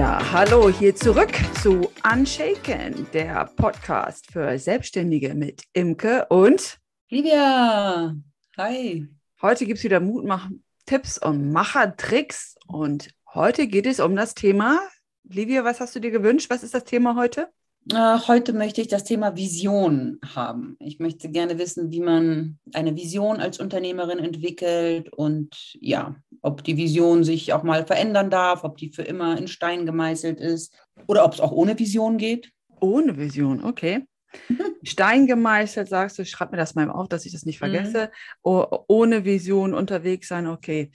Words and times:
Ja, 0.00 0.32
hallo, 0.32 0.70
hier 0.70 0.96
zurück 0.96 1.32
zu 1.62 1.90
Unshaken, 2.10 3.06
der 3.12 3.44
Podcast 3.54 4.32
für 4.32 4.58
Selbstständige 4.58 5.34
mit 5.34 5.64
Imke 5.74 6.24
und 6.30 6.78
Livia. 7.10 8.16
Hi. 8.56 9.06
Heute 9.42 9.66
gibt 9.66 9.76
es 9.76 9.84
wieder 9.84 10.00
Mutmach-Tipps 10.00 11.18
und 11.18 11.52
Machertricks 11.52 12.56
und 12.66 13.10
heute 13.34 13.66
geht 13.66 13.84
es 13.84 14.00
um 14.00 14.16
das 14.16 14.34
Thema. 14.34 14.80
Livia, 15.24 15.64
was 15.64 15.80
hast 15.80 15.94
du 15.94 16.00
dir 16.00 16.12
gewünscht? 16.12 16.48
Was 16.48 16.62
ist 16.62 16.72
das 16.72 16.84
Thema 16.84 17.14
heute? 17.14 17.50
Äh, 17.92 18.18
heute 18.28 18.52
möchte 18.52 18.80
ich 18.80 18.88
das 18.88 19.04
Thema 19.04 19.36
Vision 19.36 20.20
haben. 20.34 20.76
Ich 20.78 21.00
möchte 21.00 21.28
gerne 21.28 21.58
wissen, 21.58 21.90
wie 21.90 22.00
man 22.00 22.58
eine 22.72 22.94
Vision 22.94 23.40
als 23.40 23.58
Unternehmerin 23.58 24.18
entwickelt 24.18 25.12
und 25.12 25.76
ja, 25.80 26.14
ob 26.42 26.62
die 26.62 26.76
Vision 26.76 27.24
sich 27.24 27.52
auch 27.52 27.64
mal 27.64 27.84
verändern 27.86 28.30
darf, 28.30 28.62
ob 28.62 28.76
die 28.76 28.90
für 28.90 29.02
immer 29.02 29.36
in 29.36 29.48
Stein 29.48 29.86
gemeißelt 29.86 30.38
ist 30.38 30.72
oder 31.08 31.24
ob 31.24 31.34
es 31.34 31.40
auch 31.40 31.52
ohne 31.52 31.78
Vision 31.78 32.16
geht. 32.16 32.52
Ohne 32.80 33.16
Vision, 33.16 33.64
okay. 33.64 34.06
Stein 34.84 35.26
gemeißelt, 35.26 35.88
sagst 35.88 36.18
du, 36.18 36.24
schreib 36.24 36.52
mir 36.52 36.58
das 36.58 36.76
mal 36.76 36.88
auf, 36.90 37.08
dass 37.08 37.26
ich 37.26 37.32
das 37.32 37.44
nicht 37.44 37.60
mhm. 37.60 37.72
vergesse. 37.72 38.04
Mhm. 38.04 38.10
Oh, 38.42 38.84
ohne 38.86 39.24
Vision 39.24 39.74
unterwegs 39.74 40.28
sein, 40.28 40.46
okay. 40.46 40.92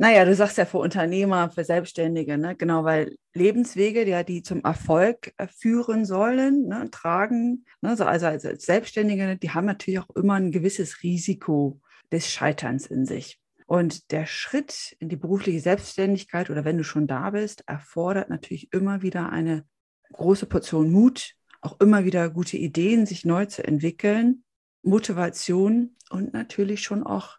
Naja, 0.00 0.24
du 0.24 0.32
sagst 0.32 0.56
ja 0.58 0.64
für 0.64 0.78
Unternehmer, 0.78 1.50
für 1.50 1.64
Selbstständige, 1.64 2.38
ne? 2.38 2.54
genau, 2.54 2.84
weil 2.84 3.16
Lebenswege, 3.34 4.08
ja, 4.08 4.22
die 4.22 4.42
zum 4.42 4.62
Erfolg 4.62 5.34
äh, 5.38 5.48
führen 5.48 6.04
sollen, 6.04 6.68
ne, 6.68 6.88
tragen, 6.92 7.64
ne, 7.80 7.96
also 7.98 8.26
als 8.26 8.42
Selbstständige, 8.64 9.36
die 9.36 9.50
haben 9.50 9.66
natürlich 9.66 9.98
auch 9.98 10.10
immer 10.14 10.34
ein 10.34 10.52
gewisses 10.52 11.02
Risiko 11.02 11.80
des 12.12 12.30
Scheiterns 12.30 12.86
in 12.86 13.06
sich. 13.06 13.40
Und 13.66 14.12
der 14.12 14.26
Schritt 14.26 14.96
in 15.00 15.08
die 15.08 15.16
berufliche 15.16 15.60
Selbstständigkeit 15.60 16.48
oder 16.48 16.64
wenn 16.64 16.78
du 16.78 16.84
schon 16.84 17.08
da 17.08 17.30
bist, 17.30 17.64
erfordert 17.66 18.30
natürlich 18.30 18.72
immer 18.72 19.02
wieder 19.02 19.30
eine 19.30 19.64
große 20.12 20.46
Portion 20.46 20.92
Mut, 20.92 21.34
auch 21.60 21.80
immer 21.80 22.04
wieder 22.04 22.30
gute 22.30 22.56
Ideen, 22.56 23.04
sich 23.04 23.24
neu 23.24 23.46
zu 23.46 23.64
entwickeln, 23.64 24.44
Motivation 24.82 25.96
und 26.08 26.32
natürlich 26.32 26.82
schon 26.82 27.02
auch 27.02 27.38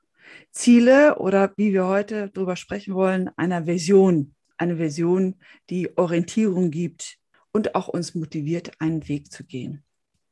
Ziele 0.51 1.19
oder 1.19 1.53
wie 1.57 1.73
wir 1.73 1.85
heute 1.85 2.29
darüber 2.29 2.55
sprechen 2.55 2.93
wollen, 2.93 3.29
einer 3.37 3.65
Vision. 3.67 4.35
Eine 4.57 4.77
Vision, 4.77 5.35
die 5.69 5.97
Orientierung 5.97 6.69
gibt 6.69 7.17
und 7.51 7.75
auch 7.75 7.87
uns 7.87 8.13
motiviert, 8.15 8.71
einen 8.79 9.07
Weg 9.07 9.31
zu 9.31 9.45
gehen. 9.45 9.83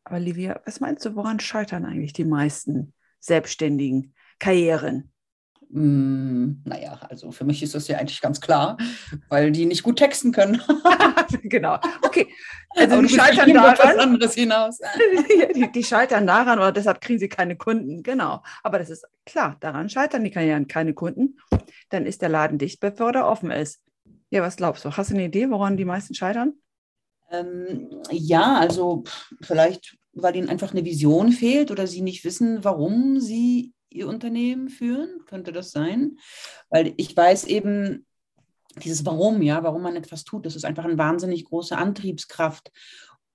Aber 0.04 0.20
Livia, 0.20 0.62
was 0.66 0.80
meinst 0.80 1.06
du, 1.06 1.16
woran 1.16 1.40
scheitern 1.40 1.86
eigentlich 1.86 2.14
die 2.14 2.26
meisten 2.26 2.94
selbstständigen 3.20 4.14
Karrieren? 4.40 5.12
Mm, 5.70 6.62
naja, 6.64 6.98
also 7.10 7.32
für 7.32 7.44
mich 7.44 7.62
ist 7.62 7.76
das 7.76 7.88
ja 7.90 7.98
eigentlich 7.98 8.22
ganz 8.22 8.40
klar, 8.40 8.78
weil 9.28 9.52
die 9.52 9.66
nicht 9.66 9.84
gut 9.84 9.98
texten 9.98 10.32
können. 10.32 10.62
genau. 11.44 11.80
Okay. 12.04 12.28
Also 12.70 13.02
die 13.02 13.10
scheitern 13.10 13.54
daran. 13.54 13.78
Was 13.78 13.98
anderes 13.98 14.34
hinaus. 14.36 14.80
die, 15.56 15.70
die, 15.72 15.84
scheitern 15.84 16.26
daran 16.26 16.60
oder 16.60 16.72
deshalb 16.72 17.02
kriegen 17.02 17.20
sie 17.20 17.28
keine 17.28 17.58
Kunden. 17.58 18.02
Genau. 18.02 18.44
Aber 18.64 18.80
das 18.80 18.90
ist 18.90 19.06
klar, 19.26 19.58
daran 19.60 19.90
scheitern 19.90 20.24
die 20.24 20.32
Karrieren 20.32 20.68
keine 20.68 20.94
Kunden. 20.94 21.38
Dann 21.90 22.06
ist 22.06 22.22
der 22.22 22.30
Laden 22.30 22.58
dicht, 22.58 22.80
bevor 22.80 23.14
er 23.14 23.28
offen 23.28 23.52
ist. 23.52 23.82
Ja, 24.30 24.42
was 24.42 24.58
glaubst 24.58 24.86
du? 24.86 24.96
Hast 24.96 25.10
du 25.10 25.16
eine 25.16 25.26
Idee, 25.26 25.50
woran 25.50 25.78
die 25.78 25.86
meisten 25.86 26.14
scheitern? 26.14 26.54
Ähm, 27.30 27.90
ja, 28.10 28.56
also 28.56 29.04
vielleicht, 29.42 29.98
weil 30.14 30.36
ihnen 30.36 30.50
einfach 30.50 30.72
eine 30.72 30.86
Vision 30.86 31.32
fehlt 31.32 31.72
oder 31.72 31.88
sie 31.88 32.02
nicht 32.02 32.24
wissen, 32.24 32.64
warum 32.64 33.20
sie 33.20 33.74
ihr 33.90 34.08
Unternehmen 34.08 34.70
führen? 34.70 35.26
Könnte 35.26 35.52
das 35.52 35.72
sein? 35.72 36.18
Weil 36.70 36.94
ich 36.98 37.16
weiß 37.16 37.46
eben, 37.46 38.06
dieses 38.84 39.06
Warum, 39.06 39.42
ja, 39.42 39.64
warum 39.64 39.82
man 39.82 39.96
etwas 39.96 40.24
tut, 40.24 40.46
das 40.46 40.56
ist 40.56 40.66
einfach 40.66 40.86
eine 40.86 40.98
wahnsinnig 40.98 41.46
große 41.46 41.78
Antriebskraft. 41.78 42.72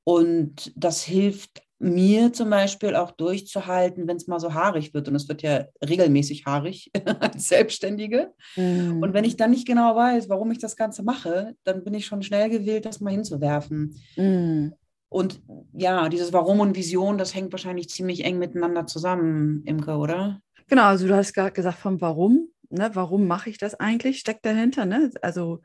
Und 0.05 0.73
das 0.77 1.03
hilft 1.03 1.63
mir 1.83 2.33
zum 2.33 2.49
Beispiel 2.49 2.95
auch 2.95 3.11
durchzuhalten, 3.11 4.07
wenn 4.07 4.17
es 4.17 4.29
mal 4.29 4.39
so 4.39 4.55
haarig 4.55 4.95
wird. 4.95 5.09
Und 5.09 5.17
es 5.17 5.29
wird 5.29 5.43
ja 5.43 5.65
regelmäßig 5.85 6.47
haarig 6.47 6.91
als 7.21 7.49
Selbstständige. 7.49 8.33
Mm. 8.57 9.03
Und 9.03 9.15
wenn 9.15 9.25
ich 9.25 9.37
dann 9.37 9.51
nicht 9.51 9.67
genau 9.67 9.97
weiß, 9.97 10.29
warum 10.29 10.53
ich 10.53 10.59
das 10.59 10.77
Ganze 10.77 11.03
mache, 11.03 11.57
dann 11.65 11.83
bin 11.83 11.95
ich 11.95 12.07
schon 12.07 12.23
schnell 12.23 12.51
gewillt, 12.51 12.85
das 12.85 13.01
mal 13.01 13.11
hinzuwerfen. 13.11 14.01
Mm. 14.17 14.69
Und 15.13 15.43
ja, 15.75 16.09
dieses 16.09 16.33
Warum 16.33 16.61
und 16.61 16.75
Vision, 16.75 17.19
das 17.19 17.35
hängt 17.35 17.53
wahrscheinlich 17.53 17.91
ziemlich 17.91 18.25
eng 18.25 18.39
miteinander 18.39 18.87
zusammen, 18.87 19.63
Imke, 19.67 19.97
oder? 19.97 20.41
Genau, 20.69 20.85
also 20.85 21.07
du 21.07 21.15
hast 21.15 21.35
gerade 21.35 21.53
gesagt 21.53 21.79
vom 21.79 22.01
Warum. 22.01 22.49
Ne? 22.71 22.91
Warum 22.95 23.27
mache 23.27 23.51
ich 23.51 23.59
das 23.59 23.75
eigentlich? 23.75 24.21
Steckt 24.21 24.47
dahinter. 24.47 24.87
Ne? 24.87 25.11
Also 25.21 25.61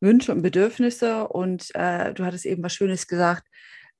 Wünsche 0.00 0.32
und 0.32 0.42
Bedürfnisse. 0.42 1.28
Und 1.28 1.72
äh, 1.74 2.12
du 2.14 2.24
hattest 2.24 2.46
eben 2.46 2.64
was 2.64 2.74
Schönes 2.74 3.06
gesagt, 3.06 3.46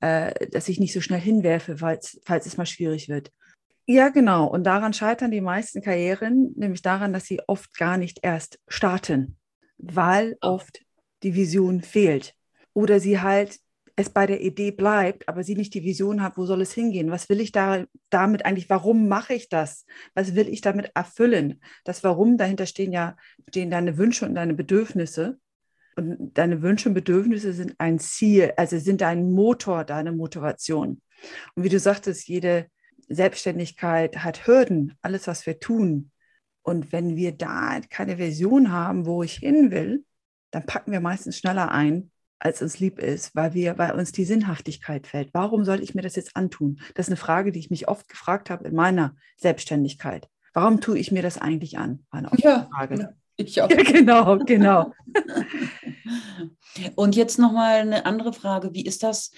äh, 0.01 0.47
dass 0.47 0.67
ich 0.67 0.79
nicht 0.79 0.93
so 0.93 0.99
schnell 0.99 1.21
hinwerfe, 1.21 1.77
falls, 1.77 2.19
falls 2.25 2.45
es 2.45 2.57
mal 2.57 2.65
schwierig 2.65 3.07
wird. 3.07 3.31
Ja, 3.85 4.09
genau. 4.09 4.45
Und 4.45 4.65
daran 4.65 4.93
scheitern 4.93 5.31
die 5.31 5.41
meisten 5.41 5.81
Karrieren, 5.81 6.53
nämlich 6.57 6.81
daran, 6.81 7.13
dass 7.13 7.25
sie 7.25 7.39
oft 7.47 7.77
gar 7.77 7.97
nicht 7.97 8.19
erst 8.23 8.59
starten, 8.67 9.37
weil 9.77 10.35
oft 10.41 10.81
die 11.23 11.33
Vision 11.33 11.81
fehlt. 11.81 12.33
Oder 12.73 12.99
sie 12.99 13.21
halt 13.21 13.57
es 13.95 14.09
bei 14.09 14.25
der 14.25 14.41
Idee 14.41 14.71
bleibt, 14.71 15.27
aber 15.27 15.43
sie 15.43 15.55
nicht 15.55 15.73
die 15.73 15.83
Vision 15.83 16.21
hat, 16.21 16.37
wo 16.37 16.45
soll 16.45 16.61
es 16.61 16.73
hingehen? 16.73 17.11
Was 17.11 17.29
will 17.29 17.39
ich 17.39 17.51
da 17.51 17.85
damit 18.09 18.45
eigentlich? 18.45 18.69
Warum 18.69 19.07
mache 19.07 19.33
ich 19.33 19.49
das? 19.49 19.85
Was 20.13 20.35
will 20.35 20.47
ich 20.47 20.61
damit 20.61 20.91
erfüllen? 20.95 21.61
Das 21.83 22.03
Warum 22.03 22.37
dahinter 22.37 22.65
stehen 22.65 22.91
ja 22.91 23.15
stehen 23.49 23.71
deine 23.71 23.97
Wünsche 23.97 24.25
und 24.25 24.35
deine 24.35 24.53
Bedürfnisse. 24.53 25.39
Und 25.95 26.37
deine 26.37 26.61
Wünsche 26.61 26.89
und 26.89 26.95
Bedürfnisse 26.95 27.53
sind 27.53 27.75
ein 27.77 27.99
Ziel, 27.99 28.53
also 28.57 28.79
sind 28.79 29.01
dein 29.01 29.31
Motor, 29.31 29.83
deine 29.83 30.11
Motivation. 30.11 31.01
Und 31.55 31.63
wie 31.63 31.69
du 31.69 31.79
sagtest, 31.79 32.27
jede 32.27 32.67
Selbstständigkeit 33.09 34.23
hat 34.23 34.47
Hürden, 34.47 34.97
alles, 35.01 35.27
was 35.27 35.45
wir 35.45 35.59
tun. 35.59 36.11
Und 36.63 36.91
wenn 36.91 37.15
wir 37.15 37.33
da 37.33 37.79
keine 37.89 38.17
Vision 38.17 38.71
haben, 38.71 39.05
wo 39.05 39.23
ich 39.23 39.35
hin 39.35 39.71
will, 39.71 40.05
dann 40.51 40.65
packen 40.65 40.91
wir 40.91 40.99
meistens 40.99 41.37
schneller 41.37 41.71
ein, 41.71 42.10
als 42.41 42.61
uns 42.61 42.79
lieb 42.79 42.97
ist, 42.97 43.35
weil 43.35 43.53
wir, 43.53 43.77
weil 43.77 43.91
uns 43.91 44.11
die 44.11 44.25
Sinnhaftigkeit 44.25 45.05
fällt. 45.05 45.29
Warum 45.31 45.63
soll 45.63 45.81
ich 45.83 45.93
mir 45.93 46.01
das 46.01 46.15
jetzt 46.15 46.35
antun? 46.35 46.79
Das 46.95 47.05
ist 47.05 47.11
eine 47.11 47.17
Frage, 47.17 47.51
die 47.51 47.59
ich 47.59 47.69
mich 47.69 47.87
oft 47.87 48.09
gefragt 48.09 48.49
habe 48.49 48.67
in 48.67 48.73
meiner 48.73 49.15
Selbstständigkeit. 49.37 50.27
Warum 50.53 50.81
tue 50.81 50.97
ich 50.97 51.11
mir 51.11 51.21
das 51.21 51.37
eigentlich 51.37 51.77
an? 51.77 52.03
War 52.09 52.19
eine 52.19 52.31
ja, 52.37 52.67
Frage. 52.73 53.15
Ich 53.37 53.61
auch. 53.61 53.69
Ja, 53.69 53.83
genau, 53.83 54.39
genau. 54.39 54.91
Und 56.95 57.15
jetzt 57.15 57.37
nochmal 57.37 57.81
eine 57.81 58.07
andere 58.07 58.33
Frage. 58.33 58.73
Wie 58.73 58.85
ist 58.85 59.03
das? 59.03 59.31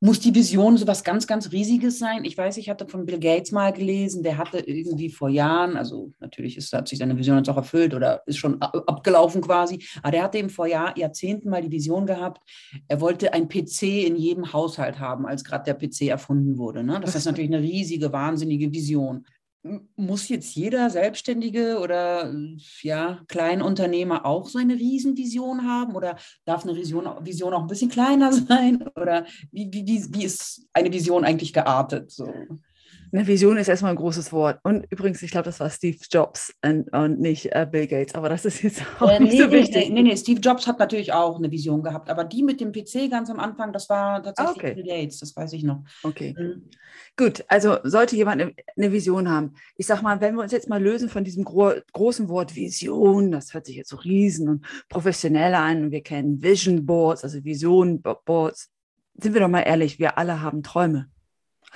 Muss 0.00 0.20
die 0.20 0.34
Vision 0.34 0.76
so 0.76 0.86
was 0.86 1.04
ganz, 1.04 1.26
ganz 1.26 1.52
Riesiges 1.52 1.98
sein? 1.98 2.26
Ich 2.26 2.36
weiß, 2.36 2.58
ich 2.58 2.68
hatte 2.68 2.86
von 2.86 3.06
Bill 3.06 3.18
Gates 3.18 3.50
mal 3.50 3.72
gelesen, 3.72 4.22
der 4.22 4.36
hatte 4.36 4.58
irgendwie 4.58 5.08
vor 5.08 5.30
Jahren, 5.30 5.78
also 5.78 6.12
natürlich 6.20 6.58
ist, 6.58 6.70
hat 6.74 6.86
sich 6.86 6.98
seine 6.98 7.16
Vision 7.16 7.38
jetzt 7.38 7.48
auch 7.48 7.56
erfüllt 7.56 7.94
oder 7.94 8.22
ist 8.26 8.36
schon 8.36 8.60
abgelaufen 8.60 9.40
quasi, 9.40 9.82
aber 10.02 10.10
der 10.10 10.22
hatte 10.24 10.36
eben 10.36 10.50
vor 10.50 10.66
Jahr, 10.66 10.96
Jahrzehnten 10.98 11.48
mal 11.48 11.62
die 11.62 11.70
Vision 11.70 12.04
gehabt, 12.04 12.42
er 12.88 13.00
wollte 13.00 13.32
ein 13.32 13.48
PC 13.48 14.04
in 14.06 14.16
jedem 14.16 14.52
Haushalt 14.52 14.98
haben, 14.98 15.24
als 15.24 15.44
gerade 15.44 15.64
der 15.64 15.74
PC 15.74 16.08
erfunden 16.08 16.58
wurde. 16.58 16.84
Ne? 16.84 17.00
Das 17.00 17.14
ist 17.14 17.24
natürlich 17.24 17.50
eine 17.50 17.62
riesige, 17.62 18.12
wahnsinnige 18.12 18.70
Vision 18.72 19.24
muss 19.96 20.28
jetzt 20.28 20.54
jeder 20.54 20.90
Selbstständige 20.90 21.78
oder 21.78 22.32
ja, 22.82 23.20
Kleinunternehmer 23.28 24.26
auch 24.26 24.48
so 24.48 24.58
eine 24.58 24.74
Riesenvision 24.74 25.66
haben 25.66 25.94
oder 25.94 26.16
darf 26.44 26.64
eine 26.64 26.76
Vision, 26.76 27.06
Vision 27.24 27.54
auch 27.54 27.62
ein 27.62 27.66
bisschen 27.66 27.90
kleiner 27.90 28.32
sein? 28.48 28.86
Oder 28.94 29.26
wie, 29.52 29.70
wie, 29.72 30.06
wie 30.14 30.24
ist 30.24 30.66
eine 30.72 30.92
Vision 30.92 31.24
eigentlich 31.24 31.52
geartet? 31.52 32.10
So? 32.10 32.32
Eine 33.12 33.26
Vision 33.26 33.56
ist 33.56 33.68
erstmal 33.68 33.92
ein 33.92 33.96
großes 33.96 34.32
Wort. 34.32 34.58
Und 34.62 34.86
übrigens, 34.90 35.22
ich 35.22 35.30
glaube, 35.30 35.44
das 35.44 35.60
war 35.60 35.70
Steve 35.70 35.98
Jobs 36.10 36.52
und, 36.64 36.92
und 36.92 37.20
nicht 37.20 37.46
äh, 37.52 37.66
Bill 37.70 37.86
Gates. 37.86 38.14
Aber 38.14 38.28
das 38.28 38.44
ist 38.44 38.62
jetzt 38.62 38.82
auch 39.00 39.10
äh, 39.10 39.20
nicht 39.20 39.34
nee, 39.34 39.42
so 39.42 39.50
wichtig. 39.50 39.90
Nee, 39.90 40.02
nee, 40.02 40.16
Steve 40.16 40.40
Jobs 40.40 40.66
hat 40.66 40.78
natürlich 40.78 41.12
auch 41.12 41.36
eine 41.36 41.50
Vision 41.50 41.82
gehabt. 41.82 42.10
Aber 42.10 42.24
die 42.24 42.42
mit 42.42 42.60
dem 42.60 42.72
PC 42.72 43.10
ganz 43.10 43.30
am 43.30 43.40
Anfang, 43.40 43.72
das 43.72 43.88
war 43.88 44.22
tatsächlich 44.22 44.56
okay. 44.56 44.74
Bill 44.74 44.84
Gates. 44.84 45.20
Das 45.20 45.36
weiß 45.36 45.52
ich 45.52 45.62
noch. 45.62 45.84
Okay. 46.02 46.34
Mhm. 46.38 46.70
Gut, 47.16 47.44
also 47.48 47.78
sollte 47.82 48.16
jemand 48.16 48.42
eine, 48.42 48.92
Vision 48.92 49.30
haben. 49.30 49.54
Ich 49.76 49.86
sage 49.86 50.02
mal, 50.02 50.20
wenn 50.20 50.34
wir 50.34 50.42
uns 50.42 50.52
jetzt 50.52 50.68
mal 50.68 50.82
lösen 50.82 51.08
von 51.08 51.24
diesem 51.24 51.44
gro 51.44 51.72
großen 51.92 52.28
Wort 52.28 52.54
Vision, 52.54 53.30
das 53.30 53.54
hört 53.54 53.66
sich 53.66 53.76
jetzt 53.76 53.90
so 53.90 53.96
riesen 53.96 54.48
und 54.48 54.66
professionell 54.88 55.54
an. 55.54 55.84
Und 55.84 55.90
wir 55.92 56.02
kennen 56.02 56.42
Vision 56.42 56.84
Boards, 56.84 57.24
also 57.24 57.42
Vision 57.44 58.02
Boards. 58.02 58.70
Sind 59.18 59.32
wir 59.32 59.40
doch 59.40 59.48
mal 59.48 59.62
ehrlich, 59.62 59.98
wir 59.98 60.18
alle 60.18 60.42
haben 60.42 60.62
Träume. 60.62 61.08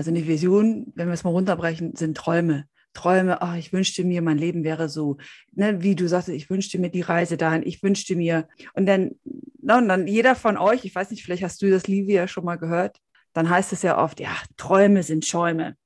Also 0.00 0.12
eine 0.12 0.26
Vision, 0.26 0.90
wenn 0.94 1.08
wir 1.08 1.12
es 1.12 1.24
mal 1.24 1.30
runterbrechen, 1.30 1.94
sind 1.94 2.16
Träume. 2.16 2.64
Träume, 2.94 3.42
ach, 3.42 3.56
ich 3.56 3.70
wünschte 3.74 4.02
mir, 4.02 4.22
mein 4.22 4.38
Leben 4.38 4.64
wäre 4.64 4.88
so, 4.88 5.18
ne, 5.52 5.82
wie 5.82 5.94
du 5.94 6.08
sagst, 6.08 6.30
ich 6.30 6.48
wünschte 6.48 6.78
mir 6.78 6.88
die 6.88 7.02
Reise 7.02 7.36
dahin, 7.36 7.62
ich 7.66 7.82
wünschte 7.82 8.16
mir, 8.16 8.48
und 8.72 8.86
dann, 8.86 9.10
na, 9.60 9.76
und 9.76 9.88
dann 9.88 10.06
jeder 10.06 10.36
von 10.36 10.56
euch, 10.56 10.86
ich 10.86 10.94
weiß 10.94 11.10
nicht, 11.10 11.22
vielleicht 11.22 11.42
hast 11.42 11.60
du 11.60 11.68
das, 11.68 11.86
Livia, 11.86 12.28
schon 12.28 12.46
mal 12.46 12.56
gehört, 12.56 12.96
dann 13.34 13.50
heißt 13.50 13.74
es 13.74 13.82
ja 13.82 14.02
oft, 14.02 14.20
ja, 14.20 14.30
Träume 14.56 15.02
sind 15.02 15.26
Schäume. 15.26 15.76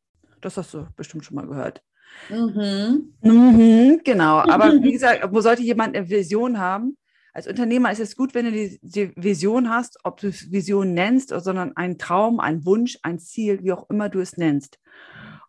Das 0.40 0.56
hast 0.58 0.72
du 0.74 0.86
bestimmt 0.94 1.24
schon 1.24 1.34
mal 1.34 1.48
gehört. 1.48 1.82
Mhm. 2.28 3.14
Mhm, 3.20 4.00
genau, 4.04 4.36
aber 4.36 4.80
wie 4.80 4.92
gesagt, 4.92 5.26
wo 5.32 5.40
sollte 5.40 5.62
jemand 5.62 5.96
eine 5.96 6.08
Vision 6.08 6.60
haben? 6.60 6.96
Als 7.34 7.48
Unternehmer 7.48 7.90
ist 7.90 8.00
es 8.00 8.16
gut, 8.16 8.32
wenn 8.32 8.44
du 8.44 8.52
die, 8.52 8.78
die 8.80 9.12
Vision 9.16 9.68
hast, 9.68 9.98
ob 10.04 10.20
du 10.20 10.28
es 10.28 10.52
Vision 10.52 10.94
nennst, 10.94 11.30
sondern 11.30 11.76
einen 11.76 11.98
Traum, 11.98 12.38
einen 12.38 12.64
Wunsch, 12.64 12.96
ein 13.02 13.18
Ziel, 13.18 13.62
wie 13.64 13.72
auch 13.72 13.90
immer 13.90 14.08
du 14.08 14.20
es 14.20 14.36
nennst. 14.36 14.78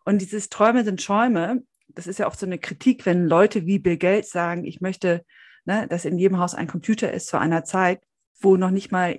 Und 0.04 0.20
dieses 0.20 0.48
Träume 0.48 0.84
sind 0.84 1.00
Schäume, 1.00 1.62
das 1.88 2.08
ist 2.08 2.18
ja 2.18 2.26
oft 2.26 2.40
so 2.40 2.46
eine 2.46 2.58
Kritik, 2.58 3.06
wenn 3.06 3.26
Leute 3.26 3.66
wie 3.66 3.78
Bill 3.78 3.96
Gates 3.96 4.30
sagen, 4.30 4.64
ich 4.64 4.80
möchte, 4.80 5.24
ne, 5.64 5.86
dass 5.88 6.04
in 6.04 6.18
jedem 6.18 6.38
Haus 6.38 6.54
ein 6.54 6.66
Computer 6.66 7.12
ist 7.12 7.28
zu 7.28 7.38
einer 7.38 7.62
Zeit, 7.62 8.00
wo 8.40 8.56
noch 8.56 8.70
nicht 8.70 8.90
mal 8.90 9.16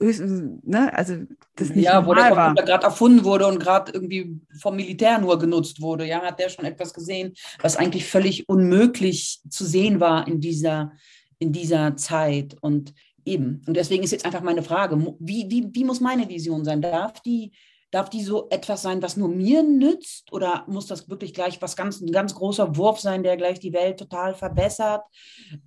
höchstens, 0.00 0.60
ne, 0.64 0.92
also 0.96 1.14
das 1.54 1.70
nicht 1.70 1.84
Ja, 1.84 2.04
wo 2.04 2.12
der 2.12 2.30
Computer 2.30 2.64
gerade 2.64 2.84
erfunden 2.86 3.24
wurde 3.24 3.46
und 3.46 3.60
gerade 3.60 3.92
irgendwie 3.92 4.40
vom 4.60 4.74
Militär 4.74 5.18
nur 5.20 5.38
genutzt 5.38 5.80
wurde. 5.80 6.04
Ja, 6.06 6.22
hat 6.22 6.40
der 6.40 6.48
schon 6.48 6.64
etwas 6.64 6.92
gesehen, 6.92 7.34
was 7.60 7.76
eigentlich 7.76 8.04
völlig 8.06 8.48
unmöglich 8.48 9.40
zu 9.48 9.64
sehen 9.64 10.00
war 10.00 10.26
in 10.26 10.40
dieser, 10.40 10.92
in 11.38 11.52
dieser 11.52 11.96
Zeit. 11.96 12.56
Und 12.60 12.94
eben, 13.24 13.62
und 13.66 13.76
deswegen 13.76 14.02
ist 14.02 14.12
jetzt 14.12 14.24
einfach 14.24 14.42
meine 14.42 14.62
Frage, 14.62 14.96
wie, 15.18 15.50
wie, 15.50 15.68
wie 15.72 15.84
muss 15.84 16.00
meine 16.00 16.28
Vision 16.28 16.64
sein? 16.64 16.82
Darf 16.82 17.20
die 17.22 17.52
Darf 17.90 18.10
die 18.10 18.22
so 18.22 18.48
etwas 18.50 18.82
sein, 18.82 19.00
was 19.00 19.16
nur 19.16 19.30
mir 19.30 19.62
nützt? 19.62 20.30
Oder 20.30 20.64
muss 20.68 20.86
das 20.86 21.08
wirklich 21.08 21.32
gleich 21.32 21.62
was 21.62 21.74
ganz, 21.74 22.02
ein 22.02 22.12
ganz 22.12 22.34
großer 22.34 22.76
Wurf 22.76 23.00
sein, 23.00 23.22
der 23.22 23.38
gleich 23.38 23.60
die 23.60 23.72
Welt 23.72 23.98
total 23.98 24.34
verbessert? 24.34 25.02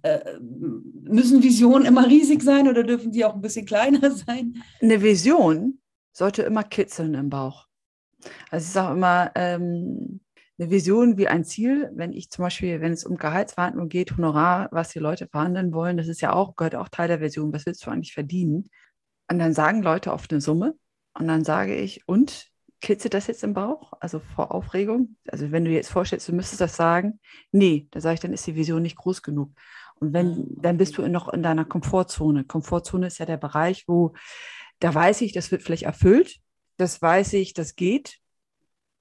Äh, 0.03 0.37
müssen 0.39 1.41
Visionen 1.41 1.85
immer 1.85 2.05
riesig 2.05 2.43
sein 2.43 2.67
oder 2.67 2.83
dürfen 2.83 3.11
die 3.11 3.25
auch 3.25 3.33
ein 3.33 3.41
bisschen 3.41 3.65
kleiner 3.71 4.11
sein? 4.11 4.61
Eine 4.79 5.01
Vision 5.01 5.79
sollte 6.11 6.43
immer 6.43 6.63
kitzeln 6.63 7.15
im 7.15 7.29
Bauch. 7.29 7.65
Also 8.51 8.65
ich 8.65 8.71
sage 8.71 8.93
immer, 8.95 9.31
ähm, 9.33 10.19
eine 10.61 10.69
Vision 10.69 11.17
wie 11.17 11.27
ein 11.27 11.43
Ziel, 11.43 11.89
wenn 11.95 12.13
ich 12.13 12.29
zum 12.29 12.43
Beispiel, 12.43 12.81
wenn 12.81 12.91
es 12.91 13.03
um 13.03 13.17
Gehaltsverhandlungen 13.17 13.89
geht, 13.89 14.15
Honorar, 14.15 14.69
was 14.71 14.89
die 14.89 14.99
Leute 14.99 15.27
verhandeln 15.27 15.73
wollen, 15.73 15.97
das 15.97 16.07
ist 16.07 16.21
ja 16.21 16.33
auch, 16.33 16.55
gehört 16.55 16.75
auch 16.75 16.89
Teil 16.89 17.07
der 17.07 17.19
Vision, 17.19 17.51
was 17.51 17.65
willst 17.65 17.85
du 17.85 17.89
eigentlich 17.89 18.13
verdienen? 18.13 18.69
Und 19.29 19.39
dann 19.39 19.53
sagen 19.53 19.81
Leute 19.81 20.13
oft 20.13 20.31
eine 20.31 20.41
Summe 20.41 20.75
und 21.17 21.27
dann 21.27 21.43
sage 21.43 21.75
ich, 21.75 22.07
und 22.07 22.51
kitzelt 22.79 23.13
das 23.13 23.27
jetzt 23.27 23.43
im 23.43 23.53
Bauch? 23.53 23.93
Also 23.99 24.19
vor 24.19 24.51
Aufregung? 24.51 25.15
Also 25.27 25.51
wenn 25.51 25.65
du 25.65 25.71
dir 25.71 25.77
jetzt 25.77 25.91
vorstellst, 25.91 26.27
du 26.27 26.33
müsstest 26.33 26.61
das 26.61 26.75
sagen, 26.75 27.19
nee, 27.51 27.87
da 27.91 27.99
sage 27.99 28.15
ich, 28.15 28.19
dann 28.19 28.33
ist 28.33 28.45
die 28.45 28.55
Vision 28.55 28.83
nicht 28.83 28.97
groß 28.97 29.23
genug. 29.23 29.51
Und 29.95 30.13
wenn, 30.13 30.27
ah, 30.27 30.61
dann 30.61 30.77
bist 30.77 30.97
du 30.97 31.07
noch 31.07 31.29
in 31.29 31.43
deiner 31.43 31.65
Komfortzone. 31.65 32.43
Komfortzone 32.43 33.07
ist 33.07 33.19
ja 33.19 33.25
der 33.25 33.37
Bereich, 33.37 33.85
wo 33.87 34.13
da 34.79 34.93
weiß 34.93 35.21
ich, 35.21 35.31
das 35.31 35.51
wird 35.51 35.61
vielleicht 35.61 35.83
erfüllt, 35.83 36.39
das 36.77 37.01
weiß 37.01 37.33
ich, 37.33 37.53
das 37.53 37.75
geht. 37.75 38.20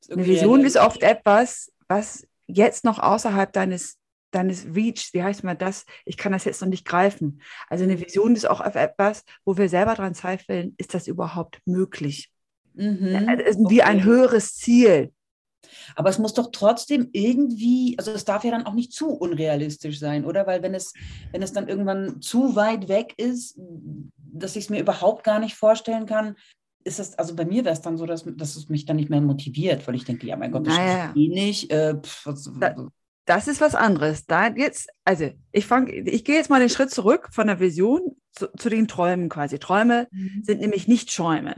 Eine 0.08 0.26
Vision 0.26 0.64
ist 0.64 0.76
oft 0.76 1.02
etwas, 1.02 1.72
was 1.88 2.26
jetzt 2.46 2.84
noch 2.84 2.98
außerhalb 2.98 3.52
deines 3.52 4.00
deines 4.30 4.64
Reach, 4.74 5.10
wie 5.12 5.22
heißt 5.22 5.44
man 5.44 5.58
das? 5.58 5.84
Ich 6.04 6.16
kann 6.16 6.32
das 6.32 6.44
jetzt 6.44 6.60
noch 6.60 6.68
nicht 6.68 6.86
greifen. 6.86 7.42
Also 7.68 7.84
eine 7.84 8.00
Vision 8.00 8.34
ist 8.36 8.48
auch 8.48 8.60
etwas, 8.60 9.24
wo 9.44 9.56
wir 9.56 9.68
selber 9.68 9.94
dran 9.94 10.14
zweifeln, 10.14 10.74
ist 10.78 10.94
das 10.94 11.08
überhaupt 11.08 11.60
möglich? 11.64 12.30
Mhm. 12.74 13.28
Also 13.28 13.68
wie 13.68 13.82
ein 13.82 14.04
höheres 14.04 14.54
Ziel. 14.54 15.12
Aber 15.94 16.08
es 16.08 16.18
muss 16.18 16.34
doch 16.34 16.50
trotzdem 16.52 17.10
irgendwie, 17.12 17.94
also 17.98 18.12
es 18.12 18.24
darf 18.24 18.44
ja 18.44 18.50
dann 18.50 18.66
auch 18.66 18.72
nicht 18.72 18.92
zu 18.92 19.10
unrealistisch 19.10 19.98
sein, 19.98 20.24
oder? 20.24 20.46
Weil 20.46 20.62
wenn 20.62 20.74
es, 20.74 20.92
wenn 21.32 21.42
es 21.42 21.52
dann 21.52 21.68
irgendwann 21.68 22.22
zu 22.22 22.56
weit 22.56 22.88
weg 22.88 23.14
ist, 23.18 23.58
dass 24.16 24.56
ich 24.56 24.64
es 24.64 24.70
mir 24.70 24.80
überhaupt 24.80 25.24
gar 25.24 25.38
nicht 25.38 25.56
vorstellen 25.56 26.06
kann, 26.06 26.36
ist 26.84 26.98
es, 26.98 27.18
also 27.18 27.34
bei 27.34 27.44
mir 27.44 27.64
wäre 27.64 27.74
es 27.74 27.82
dann 27.82 27.98
so, 27.98 28.06
dass, 28.06 28.24
dass 28.24 28.56
es 28.56 28.68
mich 28.68 28.86
dann 28.86 28.96
nicht 28.96 29.10
mehr 29.10 29.20
motiviert, 29.20 29.86
weil 29.86 29.94
ich 29.94 30.04
denke, 30.04 30.26
ja, 30.26 30.36
mein 30.36 30.52
Gott, 30.52 30.66
das 30.66 30.76
naja. 30.76 31.10
ist 31.10 31.16
eh 31.16 31.28
nicht. 31.28 31.70
Äh, 31.70 32.00
pff, 32.00 32.26
was, 32.26 32.50
da, 32.58 32.74
das 33.26 33.48
ist 33.48 33.60
was 33.60 33.74
anderes. 33.74 34.26
Da 34.26 34.48
jetzt, 34.48 34.88
also 35.04 35.30
ich 35.52 35.66
fange, 35.66 35.92
ich 35.92 36.24
gehe 36.24 36.36
jetzt 36.36 36.50
mal 36.50 36.60
den 36.60 36.70
Schritt 36.70 36.90
zurück 36.90 37.28
von 37.32 37.46
der 37.46 37.60
Vision 37.60 38.16
zu, 38.32 38.48
zu 38.56 38.68
den 38.70 38.88
Träumen 38.88 39.28
quasi. 39.28 39.58
Träume 39.58 40.08
mhm. 40.10 40.42
sind 40.42 40.60
nämlich 40.60 40.88
nicht 40.88 41.10
Schäume. 41.10 41.56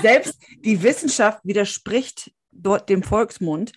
Selbst 0.00 0.40
die 0.64 0.82
Wissenschaft 0.82 1.40
widerspricht 1.44 2.32
dort 2.52 2.88
dem 2.88 3.02
Volksmund 3.02 3.72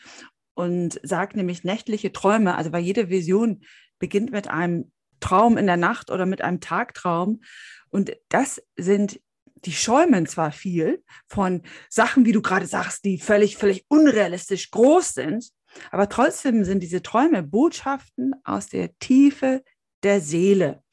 und 0.54 1.00
sagt 1.04 1.36
nämlich 1.36 1.64
nächtliche 1.64 2.12
Träume, 2.12 2.56
also 2.56 2.72
weil 2.72 2.84
jede 2.84 3.10
Vision 3.10 3.64
beginnt 4.00 4.32
mit 4.32 4.48
einem 4.48 4.92
Traum 5.20 5.58
in 5.58 5.66
der 5.66 5.78
Nacht 5.78 6.12
oder 6.12 6.26
mit 6.26 6.42
einem 6.42 6.60
Tagtraum. 6.60 7.42
Und 7.90 8.12
das 8.30 8.62
sind 8.76 9.20
die 9.66 9.72
schäumen 9.72 10.26
zwar 10.26 10.52
viel 10.52 11.04
von 11.28 11.62
Sachen, 11.90 12.26
wie 12.26 12.32
du 12.32 12.42
gerade 12.42 12.66
sagst, 12.66 13.06
die 13.06 13.18
völlig, 13.18 13.58
völlig 13.58 13.86
unrealistisch 13.88 14.72
groß 14.72 15.14
sind, 15.14 15.50
aber 15.92 16.10
trotzdem 16.10 16.64
sind 16.64 16.82
diese 16.82 17.02
Träume 17.02 17.44
Botschaften 17.44 18.34
aus 18.44 18.68
der 18.68 18.98
Tiefe 19.00 19.64
der 20.04 20.22
Seele. 20.22 20.84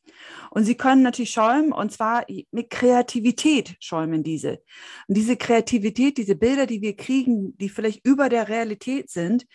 Und 0.50 0.64
sie 0.64 0.76
können 0.76 1.02
natürlich 1.02 1.31
schäumen, 1.31 1.72
und 1.72 1.93
zwar 1.93 2.26
mit 2.50 2.70
Kreativität 2.70 3.76
schäumen 3.78 4.22
diese. 4.22 4.62
Und 5.06 5.16
diese 5.16 5.37
Kreativität, 5.37 6.19
diese 6.19 6.34
Bilder, 6.34 6.66
die 6.66 6.82
wir 6.82 6.96
kriegen, 6.96 7.56
die 7.58 7.69
vielleicht 7.69 8.05
über 8.05 8.28
der 8.28 8.49
Realität 8.49 9.11
sind, 9.11 9.46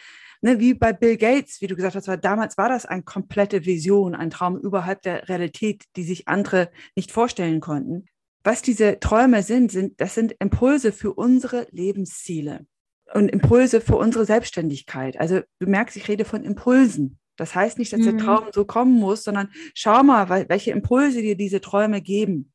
ne, 0.42 0.60
wie 0.60 0.74
bei 0.74 0.94
Bill 0.94 1.18
Gates, 1.18 1.60
wie 1.62 1.68
du 1.68 1.76
gesagt 1.76 1.96
hast, 1.96 2.08
weil 2.08 2.18
damals 2.18 2.58
war 2.58 2.70
das 2.70 2.86
eine 2.86 3.04
komplette 3.04 3.66
Vision, 3.66 4.16
ein 4.16 4.30
Traum 4.30 4.58
überhalb 4.58 5.02
der 5.02 5.28
Realität, 5.28 5.84
die 5.98 6.04
sich 6.04 6.28
andere 6.28 6.72
nicht 6.96 7.12
vorstellen 7.12 7.60
konnten. 7.60 8.06
Was 8.46 8.62
diese 8.62 9.00
Träume 9.00 9.42
sind, 9.42 9.72
sind, 9.72 10.00
das 10.00 10.14
sind 10.14 10.36
Impulse 10.40 10.92
für 10.92 11.12
unsere 11.14 11.66
Lebensziele 11.72 12.68
und 13.12 13.30
Impulse 13.30 13.82
für 13.82 13.98
unsere 13.98 14.24
Selbstständigkeit. 14.26 15.20
Also 15.20 15.42
du 15.58 15.68
merkst, 15.68 15.98
ich 15.98 16.08
rede 16.08 16.26
von 16.26 16.44
Impulsen. 16.44 17.18
Das 17.38 17.56
heißt 17.56 17.80
nicht, 17.80 17.92
dass 17.92 18.02
mhm. 18.02 18.04
der 18.04 18.18
Traum 18.18 18.44
so 18.54 18.64
kommen 18.64 19.00
muss, 19.00 19.24
sondern 19.24 19.50
schau 19.74 20.04
mal, 20.04 20.30
welche 20.48 20.70
Impulse 20.70 21.24
dir 21.24 21.36
diese 21.36 21.60
Träume 21.60 22.04
geben. 22.04 22.54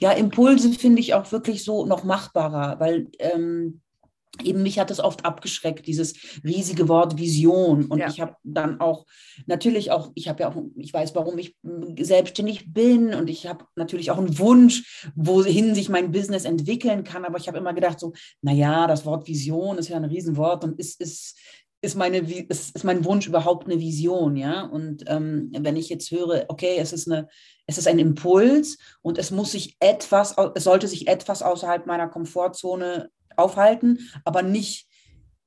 Ja, 0.00 0.12
Impulse 0.12 0.72
finde 0.72 1.00
ich 1.00 1.14
auch 1.14 1.30
wirklich 1.32 1.64
so 1.64 1.86
noch 1.86 2.04
machbarer, 2.04 2.78
weil 2.78 3.08
ähm, 3.18 3.82
eben 4.42 4.62
mich 4.62 4.78
hat 4.78 4.90
es 4.90 5.00
oft 5.00 5.24
abgeschreckt, 5.24 5.86
dieses 5.86 6.14
riesige 6.44 6.88
Wort 6.88 7.18
Vision. 7.18 7.86
Und 7.86 7.98
ja. 7.98 8.08
ich 8.08 8.20
habe 8.20 8.36
dann 8.44 8.80
auch 8.80 9.06
natürlich 9.46 9.90
auch, 9.90 10.10
ich 10.14 10.28
habe 10.28 10.42
ja 10.42 10.50
auch, 10.50 10.62
ich 10.76 10.92
weiß, 10.92 11.14
warum 11.14 11.38
ich 11.38 11.56
selbstständig 11.98 12.72
bin 12.72 13.14
und 13.14 13.28
ich 13.28 13.46
habe 13.46 13.64
natürlich 13.76 14.10
auch 14.10 14.18
einen 14.18 14.38
Wunsch, 14.38 15.10
wohin 15.14 15.74
sich 15.74 15.88
mein 15.88 16.12
Business 16.12 16.44
entwickeln 16.44 17.04
kann. 17.04 17.24
Aber 17.24 17.38
ich 17.38 17.48
habe 17.48 17.58
immer 17.58 17.74
gedacht, 17.74 18.00
so, 18.00 18.12
naja, 18.42 18.86
das 18.86 19.04
Wort 19.04 19.26
Vision 19.26 19.78
ist 19.78 19.88
ja 19.88 19.96
ein 19.96 20.04
Riesenwort 20.04 20.64
und 20.64 20.78
ist, 20.78 21.00
ist, 21.00 21.38
ist, 21.80 21.96
meine, 21.96 22.18
ist, 22.18 22.74
ist 22.74 22.84
mein 22.84 23.04
Wunsch 23.04 23.26
überhaupt 23.26 23.66
eine 23.66 23.80
Vision, 23.80 24.36
ja? 24.36 24.62
Und 24.62 25.04
ähm, 25.06 25.50
wenn 25.58 25.76
ich 25.76 25.88
jetzt 25.88 26.10
höre, 26.10 26.44
okay, 26.48 26.76
es 26.78 26.92
ist, 26.92 27.10
eine, 27.10 27.28
es 27.66 27.78
ist 27.78 27.86
ein 27.86 27.98
Impuls 27.98 28.78
und 29.02 29.18
es 29.18 29.30
muss 29.30 29.52
sich 29.52 29.76
etwas, 29.80 30.34
es 30.54 30.64
sollte 30.64 30.88
sich 30.88 31.06
etwas 31.08 31.42
außerhalb 31.42 31.86
meiner 31.86 32.08
Komfortzone 32.08 33.10
aufhalten, 33.36 34.10
aber 34.24 34.42
nicht, 34.42 34.88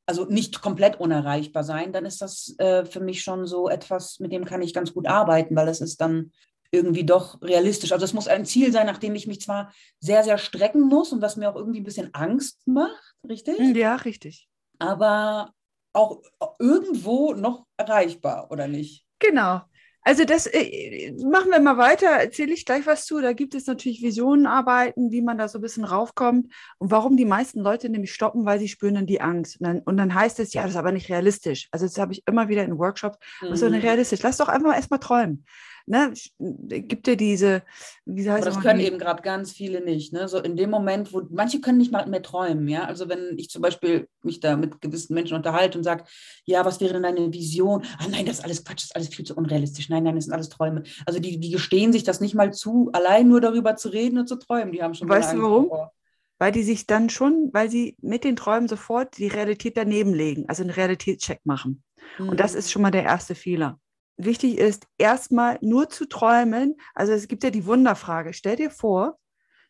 also 0.06 0.26
nicht 0.26 0.62
komplett 0.62 1.00
unerreichbar 1.00 1.64
sein, 1.64 1.94
dann 1.94 2.06
ist 2.06 2.22
das 2.22 2.56
äh, 2.58 2.86
für 2.86 3.00
mich 3.00 3.22
schon 3.22 3.46
so 3.46 3.70
etwas, 3.70 4.20
mit 4.20 4.32
dem 4.32 4.46
kann 4.46 4.62
ich 4.62 4.74
ganz 4.74 4.94
gut 4.94 5.08
arbeiten, 5.08 5.56
weil 5.56 5.68
es 5.68 5.82
ist 5.82 6.02
dann 6.02 6.32
irgendwie 6.72 7.04
doch 7.04 7.42
realistisch. 7.42 7.92
Also 7.92 8.06
es 8.06 8.14
muss 8.14 8.28
ein 8.28 8.46
Ziel 8.46 8.72
sein, 8.72 8.86
nach 8.86 8.98
dem 9.00 9.16
ich 9.16 9.28
mich 9.28 9.42
zwar 9.42 9.74
sehr, 10.00 10.24
sehr 10.24 10.38
strecken 10.38 10.82
muss 10.82 11.12
und 11.12 11.22
was 11.22 11.36
mir 11.36 11.50
auch 11.50 11.56
irgendwie 11.56 11.80
ein 11.80 11.86
bisschen 11.86 12.14
Angst 12.14 12.68
macht, 12.68 13.16
richtig? 13.28 13.58
Ja, 13.76 13.96
richtig. 13.96 14.48
Aber 14.78 15.54
auch 15.94 16.22
irgendwo 16.60 17.34
noch 17.34 17.66
erreichbar, 17.78 18.52
oder 18.52 18.68
nicht? 18.68 19.06
Genau. 19.20 19.62
Also 20.02 20.24
das 20.24 20.48
äh, 20.48 21.12
machen 21.24 21.52
wir 21.52 21.60
mal 21.60 21.78
weiter, 21.78 22.08
erzähle 22.08 22.54
ich 22.54 22.66
gleich 22.66 22.88
was 22.88 23.06
zu. 23.06 23.22
Da 23.22 23.34
gibt 23.34 23.54
es 23.54 23.68
natürlich 23.68 24.02
Visionenarbeiten, 24.02 25.12
wie 25.12 25.22
man 25.22 25.38
da 25.38 25.48
so 25.48 25.60
ein 25.60 25.62
bisschen 25.62 25.84
raufkommt 25.84 26.54
und 26.78 26.92
warum 26.92 27.18
die 27.18 27.26
meisten 27.26 27.60
Leute 27.60 27.90
nämlich 27.90 28.14
stoppen, 28.14 28.46
weil 28.46 28.60
sie 28.60 28.70
spüren 28.70 28.96
dann 28.96 29.06
die 29.06 29.22
Angst. 29.22 29.60
Und 29.60 29.68
dann, 29.68 29.80
und 29.80 29.98
dann 29.98 30.14
heißt 30.14 30.40
es, 30.40 30.54
ja, 30.54 30.64
das 30.64 30.72
ist 30.72 30.78
aber 30.78 30.92
nicht 30.92 31.10
realistisch. 31.10 31.68
Also 31.72 31.86
das 31.86 31.98
habe 31.98 32.14
ich 32.14 32.24
immer 32.28 32.48
wieder 32.48 32.64
in 32.64 32.78
Workshops, 32.78 33.18
mhm. 33.42 33.54
ist 33.54 33.62
denn 33.62 33.74
realistisch? 33.74 34.22
Lass 34.24 34.38
doch 34.38 34.50
einfach 34.50 34.74
erstmal 34.74 35.00
träumen 35.00 35.46
ne, 35.86 36.14
gibt 36.38 37.08
dir 37.08 37.18
diese, 37.18 37.64
wie 38.06 38.30
heißt 38.30 38.46
Aber 38.46 38.56
das 38.56 38.64
können 38.64 38.80
eben 38.80 38.98
gerade 38.98 39.22
ganz 39.22 39.52
viele 39.52 39.82
nicht. 39.82 40.14
Ne? 40.14 40.28
So 40.28 40.40
in 40.40 40.56
dem 40.56 40.70
Moment, 40.70 41.14
wo 41.14 41.22
manche 41.30 41.62
können 41.62 41.78
nicht 41.78 41.92
mal 41.92 42.06
mehr 42.08 42.22
träumen, 42.22 42.68
ja. 42.68 42.86
Also 42.86 43.10
wenn 43.10 43.38
ich 43.38 43.50
zum 43.50 43.62
Beispiel 43.62 44.08
mich 44.24 44.40
da 44.40 44.56
mit 44.56 44.82
gewissen 44.82 45.14
Menschen 45.14 45.36
unterhalte 45.36 45.78
und 45.78 45.84
sage, 45.84 46.04
ja, 46.46 46.66
was 46.66 46.82
wäre 46.82 46.94
denn 46.94 47.04
deine 47.04 47.34
Vision? 47.34 47.84
Ah 47.98 48.08
nein, 48.10 48.26
das 48.26 48.40
ist 48.40 48.44
alles 48.46 48.64
Quatsch, 48.64 48.78
das 48.78 48.86
ist 48.86 48.96
alles 48.96 49.10
viel 49.10 49.26
zu 49.26 49.36
unrealistisch. 49.36 49.90
Nein, 49.90 50.04
nein, 50.04 50.16
das 50.16 50.26
sind 50.26 50.34
alles 50.34 50.50
Träume. 50.50 50.84
Also 51.06 51.20
die, 51.20 51.40
die 51.40 51.52
gestehen 51.52 51.94
sich 51.94 52.04
das 52.04 52.22
nicht 52.22 52.36
mal 52.36 52.54
zu, 52.54 52.90
allein 52.94 53.28
nur 53.28 53.42
darüber 53.42 53.76
zu 53.76 53.90
reden 53.90 54.20
und 54.20 54.28
zu 54.28 54.38
träumen. 54.38 54.72
Die 54.72 54.82
haben 54.84 54.94
schon. 54.94 55.10
Weißt 55.10 55.34
du 55.34 55.42
warum? 55.42 55.70
Davor 55.70 55.94
weil 56.40 56.54
die 56.54 56.64
sich 56.64 56.88
dann 56.88 57.10
schon, 57.10 57.50
weil 57.52 57.70
sie 57.70 57.98
mit 58.02 58.24
den 58.24 58.38
Träumen 58.38 58.68
sofort 58.68 59.18
die 59.18 59.28
Realität 59.28 59.76
daneben 59.76 60.14
legen, 60.14 60.46
also 60.48 60.64
einen 60.64 60.72
Realitätscheck 60.72 61.42
machen. 61.44 61.84
Mhm. 62.18 62.30
Und 62.30 62.40
das 62.40 62.56
ist 62.56 62.72
schon 62.72 62.82
mal 62.82 62.92
der 62.92 63.04
erste 63.04 63.36
Fehler 63.36 63.78
wichtig 64.20 64.58
ist, 64.58 64.88
erstmal 64.98 65.58
nur 65.62 65.90
zu 65.90 66.06
träumen. 66.08 66.76
Also 66.94 67.14
es 67.14 67.28
gibt 67.28 67.44
ja 67.44 67.50
die 67.50 67.66
Wunderfrage. 67.66 68.34
Stell 68.34 68.58
dir 68.58 68.70
vor, 68.70 69.18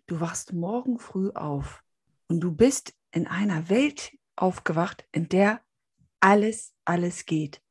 du 0.07 0.19
wachst 0.19 0.53
morgen 0.53 0.99
früh 0.99 1.29
auf 1.31 1.83
und 2.27 2.41
du 2.41 2.51
bist 2.51 2.93
in 3.11 3.27
einer 3.27 3.69
Welt 3.69 4.11
aufgewacht, 4.35 5.05
in 5.11 5.29
der 5.29 5.61
alles, 6.19 6.73
alles 6.85 7.25
geht. 7.25 7.61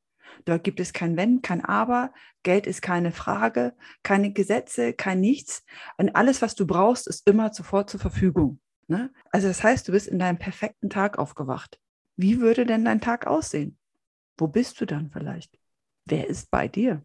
Dort 0.45 0.65
gibt 0.65 0.81
es 0.81 0.93
kein 0.93 1.17
Wenn, 1.17 1.43
kein 1.43 1.65
Aber, 1.65 2.13
Geld 2.43 2.67
ist 2.67 2.81
keine 2.81 3.13
Frage, 3.13 3.75
keine 4.03 4.33
Gesetze, 4.33 4.93
kein 4.93 5.21
Nichts. 5.21 5.65
Und 5.97 6.15
alles, 6.15 6.41
was 6.43 6.55
du 6.55 6.67
brauchst, 6.67 7.07
ist 7.07 7.27
immer 7.29 7.53
sofort 7.53 7.91
zur 7.91 8.01
Verfügung. 8.01 8.61
Ne? 8.87 9.13
Also 9.31 9.49
das 9.49 9.63
heißt, 9.63 9.89
du 9.89 9.93
bist 9.93 10.07
in 10.07 10.19
deinem 10.19 10.39
perfekten 10.39 10.89
Tag 10.89 11.19
aufgewacht. 11.19 11.79
Wie 12.17 12.41
würde 12.41 12.65
denn 12.65 12.85
dein 12.85 13.01
Tag 13.01 13.27
aussehen? 13.27 13.79
Wo 14.37 14.47
bist 14.47 14.81
du 14.81 14.87
dann 14.87 15.11
vielleicht? 15.11 15.59
Wer 16.09 16.27
ist 16.27 16.51
bei 16.51 16.69
dir? 16.69 17.05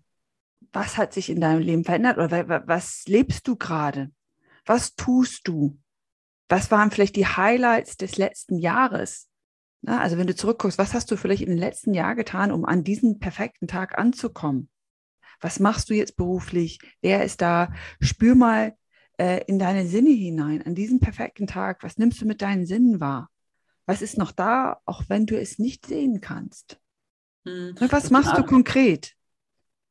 Was 0.71 0.97
hat 0.97 1.13
sich 1.13 1.29
in 1.29 1.41
deinem 1.41 1.61
Leben 1.61 1.83
verändert 1.83 2.17
oder 2.17 2.67
was 2.67 3.03
lebst 3.05 3.47
du 3.47 3.57
gerade? 3.57 4.11
Was 4.65 4.95
tust 4.95 5.47
du? 5.47 5.77
Was 6.47 6.71
waren 6.71 6.89
vielleicht 6.89 7.15
die 7.15 7.27
Highlights 7.27 7.97
des 7.97 8.17
letzten 8.17 8.57
Jahres? 8.57 9.29
Na, 9.81 9.99
also 9.99 10.17
wenn 10.17 10.27
du 10.27 10.35
zurückguckst, 10.35 10.77
was 10.77 10.93
hast 10.93 11.11
du 11.11 11.17
vielleicht 11.17 11.45
den 11.45 11.57
letzten 11.57 11.93
Jahr 11.93 12.15
getan, 12.15 12.51
um 12.51 12.63
an 12.63 12.85
diesen 12.85 13.19
perfekten 13.19 13.67
Tag 13.67 13.97
anzukommen? 13.97 14.69
Was 15.41 15.59
machst 15.59 15.89
du 15.89 15.93
jetzt 15.93 16.15
beruflich? 16.15 16.79
Wer 17.01 17.25
ist 17.25 17.41
da? 17.41 17.73
Spür 17.99 18.35
mal 18.35 18.77
äh, 19.17 19.43
in 19.45 19.59
deine 19.59 19.85
Sinne 19.85 20.11
hinein, 20.11 20.61
an 20.65 20.75
diesen 20.75 21.01
perfekten 21.01 21.47
Tag. 21.47 21.83
Was 21.83 21.97
nimmst 21.97 22.21
du 22.21 22.25
mit 22.25 22.41
deinen 22.41 22.65
Sinnen 22.65 23.01
wahr? 23.01 23.29
Was 23.85 24.01
ist 24.01 24.17
noch 24.17 24.31
da, 24.31 24.79
auch 24.85 25.03
wenn 25.09 25.25
du 25.25 25.37
es 25.37 25.59
nicht 25.59 25.85
sehen 25.85 26.21
kannst? 26.21 26.79
Hm. 27.45 27.75
Was 27.89 28.09
machst 28.09 28.37
du 28.37 28.43
konkret? 28.43 29.13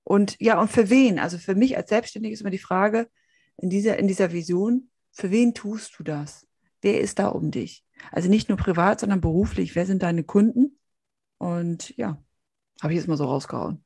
Und 0.05 0.37
ja, 0.41 0.61
und 0.61 0.71
für 0.71 0.91
wen? 0.91 1.19
Also 1.19 1.39
für 1.39 1.55
mich 1.55 1.77
als 1.77 1.89
Selbstständige 1.89 2.35
ist 2.35 2.41
immer 2.41 2.51
die 2.51 2.59
Frage 2.59 3.09
in 3.57 3.71
dieser, 3.71 3.99
in 3.99 4.09
dieser 4.09 4.33
Vision, 4.33 4.91
für 5.13 5.31
wen 5.31 5.55
tust 5.55 5.99
du 5.99 6.03
das? 6.03 6.47
Wer 6.81 7.01
ist 7.01 7.19
da 7.19 7.29
um 7.29 7.51
dich? 7.51 7.85
Also 8.11 8.29
nicht 8.29 8.49
nur 8.49 8.59
privat, 8.59 9.01
sondern 9.01 9.21
beruflich. 9.21 9.75
Wer 9.75 9.87
sind 9.87 10.03
deine 10.03 10.25
Kunden? 10.25 10.79
Und 11.39 11.97
ja, 11.97 12.19
habe 12.83 12.93
ich 12.93 12.99
jetzt 12.99 13.09
mal 13.09 13.17
so 13.17 13.25
rausgehauen. 13.25 13.85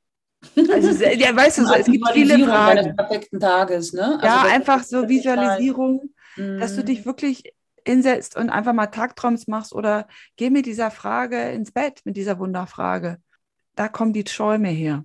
Also, 0.56 1.04
ja, 1.04 1.34
weißt 1.34 1.58
du, 1.58 1.66
so, 1.66 1.74
es 1.74 1.86
gibt 1.86 2.08
viele 2.12 2.38
Fragen. 2.46 2.76
Deines 2.76 2.96
perfekten 2.96 3.40
Tages, 3.40 3.92
ne? 3.92 4.18
Also 4.20 4.26
ja, 4.26 4.42
einfach 4.42 4.82
so 4.84 5.08
Visualisierung, 5.08 6.10
mhm. 6.36 6.60
dass 6.60 6.76
du 6.76 6.84
dich 6.84 7.00
mhm. 7.00 7.04
wirklich 7.06 7.54
hinsetzt 7.86 8.36
und 8.36 8.50
einfach 8.50 8.72
mal 8.72 8.86
Tagtraums 8.86 9.46
machst 9.46 9.72
oder 9.72 10.08
geh 10.36 10.50
mit 10.50 10.66
dieser 10.66 10.90
Frage 10.90 11.50
ins 11.50 11.72
Bett, 11.72 12.00
mit 12.04 12.16
dieser 12.16 12.38
Wunderfrage. 12.38 13.18
Da 13.76 13.88
kommen 13.88 14.12
die 14.12 14.24
Träume 14.24 14.68
her. 14.68 15.04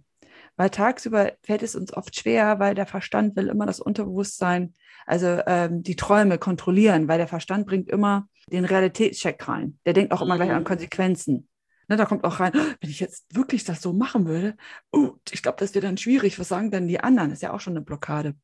Weil 0.57 0.69
tagsüber 0.69 1.33
fällt 1.43 1.63
es 1.63 1.75
uns 1.75 1.93
oft 1.93 2.15
schwer, 2.15 2.59
weil 2.59 2.75
der 2.75 2.87
Verstand 2.87 3.35
will 3.35 3.47
immer 3.47 3.65
das 3.65 3.79
Unterbewusstsein, 3.79 4.73
also 5.05 5.39
ähm, 5.45 5.83
die 5.83 5.95
Träume 5.95 6.37
kontrollieren, 6.37 7.07
weil 7.07 7.17
der 7.17 7.27
Verstand 7.27 7.67
bringt 7.67 7.89
immer 7.89 8.27
den 8.47 8.65
Realitätscheck 8.65 9.47
rein. 9.47 9.79
Der 9.85 9.93
denkt 9.93 10.11
auch 10.11 10.21
immer 10.21 10.35
gleich 10.35 10.51
an 10.51 10.59
mhm. 10.59 10.65
Konsequenzen. 10.65 11.47
Ne, 11.87 11.97
da 11.97 12.05
kommt 12.05 12.23
auch 12.23 12.39
rein, 12.39 12.53
wenn 12.53 12.89
ich 12.89 12.99
jetzt 12.99 13.35
wirklich 13.35 13.63
das 13.63 13.81
so 13.81 13.91
machen 13.91 14.25
würde, 14.25 14.55
uh, 14.95 15.11
ich 15.31 15.41
glaube, 15.41 15.57
das 15.59 15.73
wäre 15.73 15.85
dann 15.85 15.97
schwierig. 15.97 16.39
Was 16.39 16.47
sagen 16.47 16.71
denn 16.71 16.87
die 16.87 16.99
anderen? 16.99 17.29
Das 17.29 17.39
ist 17.39 17.43
ja 17.43 17.53
auch 17.53 17.59
schon 17.59 17.73
eine 17.73 17.85
Blockade. 17.85 18.35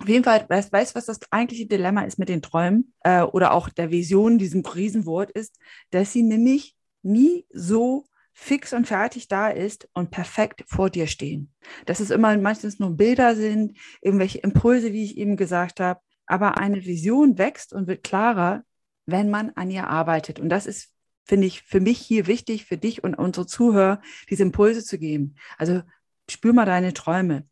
Auf 0.00 0.08
jeden 0.08 0.24
Fall, 0.24 0.44
weißt 0.48 0.72
du, 0.72 0.94
was 0.96 1.06
das 1.06 1.20
eigentliche 1.30 1.66
Dilemma 1.66 2.02
ist 2.02 2.18
mit 2.18 2.28
den 2.28 2.42
Träumen 2.42 2.92
äh, 3.00 3.22
oder 3.22 3.52
auch 3.52 3.68
der 3.68 3.90
Vision, 3.90 4.38
diesem 4.38 4.62
Riesenwort 4.66 5.30
ist, 5.30 5.56
dass 5.90 6.12
sie 6.12 6.22
nämlich 6.22 6.74
nie 7.02 7.46
so 7.50 8.06
fix 8.34 8.72
und 8.72 8.86
fertig 8.86 9.28
da 9.28 9.48
ist 9.48 9.88
und 9.94 10.10
perfekt 10.10 10.64
vor 10.66 10.90
dir 10.90 11.06
stehen. 11.06 11.54
Dass 11.86 12.00
es 12.00 12.10
immer 12.10 12.36
meistens 12.36 12.80
nur 12.80 12.90
Bilder 12.90 13.36
sind, 13.36 13.78
irgendwelche 14.02 14.38
Impulse, 14.38 14.92
wie 14.92 15.04
ich 15.04 15.16
eben 15.16 15.36
gesagt 15.36 15.80
habe. 15.80 16.00
Aber 16.26 16.58
eine 16.58 16.84
Vision 16.84 17.38
wächst 17.38 17.72
und 17.72 17.86
wird 17.86 18.02
klarer, 18.02 18.64
wenn 19.06 19.30
man 19.30 19.50
an 19.50 19.70
ihr 19.70 19.86
arbeitet. 19.86 20.40
Und 20.40 20.48
das 20.48 20.66
ist, 20.66 20.90
finde 21.24 21.46
ich, 21.46 21.62
für 21.62 21.80
mich 21.80 21.98
hier 21.98 22.26
wichtig, 22.26 22.66
für 22.66 22.76
dich 22.76 23.04
und 23.04 23.14
unsere 23.14 23.46
Zuhörer, 23.46 24.02
diese 24.28 24.42
Impulse 24.42 24.84
zu 24.84 24.98
geben. 24.98 25.36
Also 25.56 25.82
spür 26.28 26.52
mal 26.52 26.66
deine 26.66 26.92
Träume, 26.92 27.46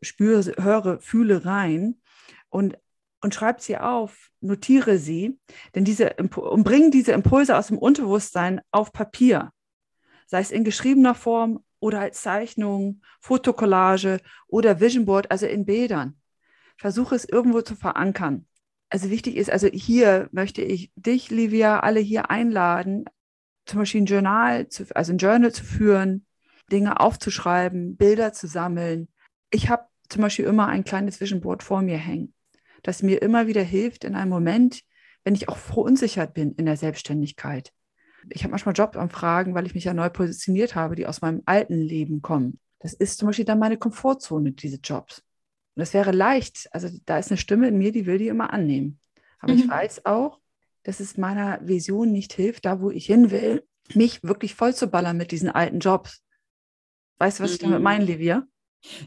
spüre, 0.00 0.54
höre, 0.62 1.00
fühle 1.00 1.44
rein 1.44 2.00
und, 2.48 2.78
und 3.20 3.34
schreib 3.34 3.60
sie 3.60 3.76
auf, 3.76 4.30
notiere 4.40 4.98
sie, 4.98 5.38
denn 5.74 5.84
diese, 5.84 6.14
und 6.14 6.64
bring 6.64 6.90
diese 6.90 7.12
Impulse 7.12 7.56
aus 7.56 7.66
dem 7.66 7.78
Unterbewusstsein 7.78 8.60
auf 8.70 8.92
Papier 8.92 9.52
sei 10.32 10.40
es 10.40 10.50
in 10.50 10.64
geschriebener 10.64 11.14
Form 11.14 11.62
oder 11.78 12.00
als 12.00 12.22
Zeichnung, 12.22 13.02
Fotokollage 13.20 14.18
oder 14.48 14.80
Vision 14.80 15.04
Board, 15.04 15.30
also 15.30 15.44
in 15.44 15.66
Bildern. 15.66 16.16
Versuche 16.78 17.14
es 17.14 17.26
irgendwo 17.26 17.60
zu 17.60 17.76
verankern. 17.76 18.46
Also 18.88 19.10
wichtig 19.10 19.36
ist, 19.36 19.50
also 19.50 19.68
hier 19.68 20.30
möchte 20.32 20.62
ich 20.62 20.90
dich, 20.96 21.28
Livia, 21.28 21.80
alle 21.80 22.00
hier 22.00 22.30
einladen, 22.30 23.04
zum 23.66 23.80
Beispiel 23.80 24.00
ein 24.00 24.06
Journal, 24.06 24.68
zu, 24.70 24.86
also 24.94 25.12
ein 25.12 25.18
Journal 25.18 25.52
zu 25.52 25.64
führen, 25.64 26.24
Dinge 26.72 26.98
aufzuschreiben, 26.98 27.98
Bilder 27.98 28.32
zu 28.32 28.46
sammeln. 28.46 29.08
Ich 29.50 29.68
habe 29.68 29.84
zum 30.08 30.22
Beispiel 30.22 30.46
immer 30.46 30.66
ein 30.66 30.84
kleines 30.84 31.20
Vision 31.20 31.42
Board 31.42 31.62
vor 31.62 31.82
mir 31.82 31.98
hängen, 31.98 32.32
das 32.82 33.02
mir 33.02 33.20
immer 33.20 33.48
wieder 33.48 33.62
hilft 33.62 34.04
in 34.04 34.14
einem 34.14 34.30
Moment, 34.30 34.80
wenn 35.24 35.34
ich 35.34 35.50
auch 35.50 35.58
verunsichert 35.58 36.32
bin 36.32 36.52
in 36.52 36.64
der 36.64 36.78
Selbstständigkeit. 36.78 37.74
Ich 38.30 38.44
habe 38.44 38.50
manchmal 38.50 38.74
Jobanfragen, 38.74 39.54
weil 39.54 39.66
ich 39.66 39.74
mich 39.74 39.84
ja 39.84 39.94
neu 39.94 40.10
positioniert 40.10 40.74
habe, 40.74 40.94
die 40.94 41.06
aus 41.06 41.20
meinem 41.20 41.42
alten 41.46 41.74
Leben 41.74 42.22
kommen. 42.22 42.58
Das 42.78 42.92
ist 42.92 43.18
zum 43.18 43.26
Beispiel 43.26 43.44
dann 43.44 43.58
meine 43.58 43.76
Komfortzone, 43.76 44.52
diese 44.52 44.78
Jobs. 44.82 45.18
Und 45.74 45.80
das 45.80 45.94
wäre 45.94 46.12
leicht. 46.12 46.68
Also 46.72 46.88
da 47.06 47.18
ist 47.18 47.30
eine 47.30 47.38
Stimme 47.38 47.68
in 47.68 47.78
mir, 47.78 47.92
die 47.92 48.06
will 48.06 48.18
die 48.18 48.28
immer 48.28 48.52
annehmen. 48.52 48.98
Aber 49.38 49.52
mhm. 49.52 49.58
ich 49.58 49.68
weiß 49.68 50.06
auch, 50.06 50.40
dass 50.82 51.00
es 51.00 51.16
meiner 51.16 51.60
Vision 51.66 52.12
nicht 52.12 52.32
hilft, 52.32 52.64
da 52.64 52.80
wo 52.80 52.90
ich 52.90 53.06
hin 53.06 53.30
will, 53.30 53.64
mich 53.94 54.22
wirklich 54.22 54.54
voll 54.54 54.74
zu 54.74 54.88
ballern 54.88 55.16
mit 55.16 55.30
diesen 55.30 55.50
alten 55.50 55.78
Jobs. 55.78 56.22
Weißt 57.18 57.38
du, 57.38 57.44
was 57.44 57.50
mhm. 57.50 57.54
ich 57.54 57.60
damit 57.60 57.78
mhm. 57.78 57.84
meine, 57.84 58.04
Livia? 58.04 58.46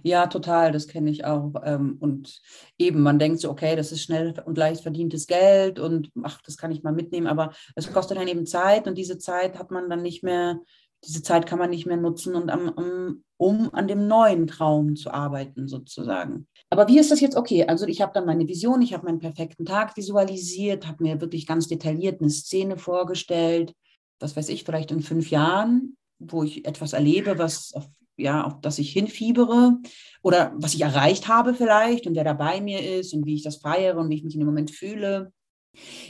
Ja, 0.03 0.27
total, 0.27 0.72
das 0.72 0.88
kenne 0.88 1.10
ich 1.10 1.25
auch. 1.25 1.53
Ähm, 1.63 1.98
und 2.00 2.41
eben, 2.77 3.01
man 3.01 3.20
denkt 3.20 3.39
so, 3.39 3.50
okay, 3.50 3.75
das 3.75 3.91
ist 3.91 4.01
schnell 4.01 4.34
und 4.46 4.58
leicht 4.58 4.82
verdientes 4.82 5.27
Geld 5.27 5.79
und 5.79 6.12
ach, 6.24 6.41
das 6.44 6.58
kann 6.58 6.72
ich 6.72 6.84
mal 6.84 6.94
mitnehmen, 6.94 7.27
aber 7.27 7.53
es 7.75 7.91
kostet 7.91 8.17
dann 8.17 8.27
eben 8.27 8.46
Zeit 8.46 8.88
und 8.88 8.98
diese 8.98 9.17
Zeit 9.17 9.58
hat 9.60 9.72
man 9.72 9.89
dann 9.89 10.01
nicht 10.01 10.24
mehr, 10.24 10.60
diese 11.03 11.22
Zeit 11.22 11.46
kann 11.46 11.60
man 11.60 11.70
nicht 11.70 11.86
mehr 11.86 11.98
nutzen 11.98 12.36
und 12.36 12.50
am, 12.50 12.70
um, 12.70 13.24
um 13.38 13.74
an 13.74 13.88
dem 13.88 14.08
neuen 14.08 14.48
Traum 14.48 14.96
zu 14.96 15.12
arbeiten, 15.12 15.67
sozusagen. 15.67 16.48
Aber 16.70 16.88
wie 16.88 17.00
ist 17.00 17.12
das 17.12 17.22
jetzt 17.22 17.38
okay? 17.38 17.65
Also 17.65 17.86
ich 17.86 18.01
habe 18.01 18.13
dann 18.13 18.25
meine 18.25 18.48
Vision, 18.48 18.82
ich 18.82 18.94
habe 18.94 19.05
meinen 19.05 19.20
perfekten 19.20 19.65
Tag 19.65 19.96
visualisiert, 19.98 20.88
habe 20.88 21.03
mir 21.03 21.22
wirklich 21.22 21.46
ganz 21.46 21.67
detailliert 21.67 22.22
eine 22.22 22.29
Szene 22.29 22.77
vorgestellt, 22.77 23.74
was 24.20 24.36
weiß 24.36 24.50
ich, 24.50 24.63
vielleicht 24.63 24.91
in 24.91 25.01
fünf 25.01 25.29
Jahren, 25.29 25.98
wo 26.20 26.44
ich 26.44 26.65
etwas 26.65 26.94
erlebe, 26.94 27.38
was 27.38 27.74
auf 27.74 27.86
ja, 28.17 28.43
auf 28.43 28.62
das 28.62 28.79
ich 28.79 28.91
hinfiebere 28.91 29.77
oder 30.22 30.53
was 30.55 30.74
ich 30.74 30.81
erreicht 30.81 31.27
habe 31.27 31.53
vielleicht 31.53 32.07
und 32.07 32.15
wer 32.15 32.24
da 32.24 32.34
bei 32.34 32.62
mir 32.62 33.00
ist 33.00 33.13
und 33.13 33.25
wie 33.25 33.36
ich 33.36 33.43
das 33.43 33.57
feiere 33.57 33.98
und 33.98 34.10
wie 34.10 34.15
ich 34.15 34.24
mich 34.24 34.34
in 34.34 34.39
dem 34.39 34.48
Moment 34.48 34.72
fühle. 34.72 35.31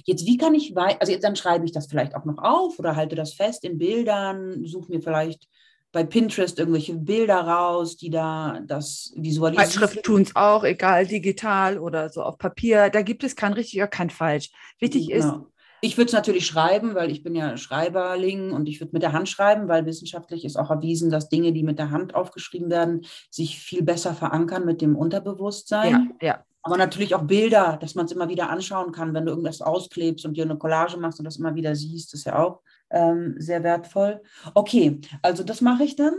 Jetzt, 0.03 0.25
wie 0.25 0.38
kann 0.38 0.53
ich, 0.53 0.77
also 0.77 1.12
jetzt 1.12 1.24
dann 1.24 1.35
schreibe 1.35 1.65
ich 1.65 1.71
das 1.71 1.88
vielleicht 1.88 2.15
auch 2.15 2.25
noch 2.25 2.38
auf 2.38 2.77
oder 2.77 2.95
halte 2.95 3.15
das 3.15 3.33
fest 3.33 3.63
in 3.63 3.77
Bildern, 3.77 4.65
suche 4.65 4.91
mir 4.91 5.01
vielleicht 5.01 5.47
bei 5.91 6.03
Pinterest 6.03 6.59
irgendwelche 6.59 6.93
Bilder 6.93 7.39
raus, 7.39 7.95
die 7.95 8.09
da 8.09 8.59
das 8.67 9.13
visualisieren. 9.15 9.69
Zeitschriften 9.69 10.03
tun 10.03 10.21
es 10.24 10.35
auch, 10.35 10.65
egal 10.65 11.07
digital 11.07 11.79
oder 11.79 12.09
so 12.09 12.21
auf 12.21 12.38
Papier. 12.38 12.89
Da 12.89 13.01
gibt 13.01 13.24
es 13.24 13.35
kein 13.35 13.53
richtig 13.53 13.79
oder 13.79 13.88
kein 13.88 14.09
falsch. 14.09 14.51
Wichtig 14.79 15.07
genau. 15.07 15.17
ist, 15.17 15.54
ich 15.86 15.98
würde 15.98 16.08
es 16.08 16.13
natürlich 16.13 16.48
schreiben, 16.48 16.96
weil 16.96 17.12
ich 17.12 17.22
bin 17.22 17.36
ja 17.36 17.58
Schreiberling 17.58 18.51
und 18.51 18.68
ich 18.68 18.82
würde 18.82 18.94
mit 18.94 19.04
der 19.04 19.13
Hand 19.13 19.30
schreiben, 19.30 19.68
weil 19.68 19.86
wissenschaftlich 19.86 20.44
ist 20.44 20.58
auch 20.58 20.72
erwiesen, 20.72 21.12
dass 21.12 21.30
Dinge, 21.30 21.54
die 21.54 21.63
mit 21.63 21.77
der 21.77 21.92
Hand 21.92 22.15
aufgeschrieben 22.15 22.72
werden, 22.72 23.06
sich 23.30 23.60
viel 23.60 23.84
besser 23.84 24.15
verankern 24.15 24.65
mit 24.65 24.82
dem 24.82 24.96
Unterbewusstsein. 24.96 26.12
Ja, 26.20 26.27
ja. 26.27 26.44
Aber 26.63 26.77
natürlich 26.77 27.13
auch 27.13 27.22
Bilder, 27.22 27.77
dass 27.80 27.94
man 27.94 28.06
es 28.06 28.12
immer 28.12 28.27
wieder 28.30 28.50
anschauen 28.50 28.92
kann, 28.92 29.13
wenn 29.13 29.25
du 29.25 29.32
irgendwas 29.32 29.62
ausklebst 29.62 30.25
und 30.25 30.36
dir 30.36 30.46
eine 30.46 30.58
Collage 30.58 30.98
machst 30.98 31.20
und 31.20 31.25
das 31.25 31.38
immer 31.38 31.54
wieder 31.54 31.75
siehst, 31.75 32.15
ist 32.15 32.25
ja 32.25 32.39
auch 32.39 32.62
ähm, 32.89 33.36
sehr 33.38 33.63
wertvoll. 33.63 34.24
Okay, 34.56 35.00
also 35.22 35.44
das 35.44 35.62
mache 35.62 35.84
ich 35.84 35.96
dann. 35.96 36.15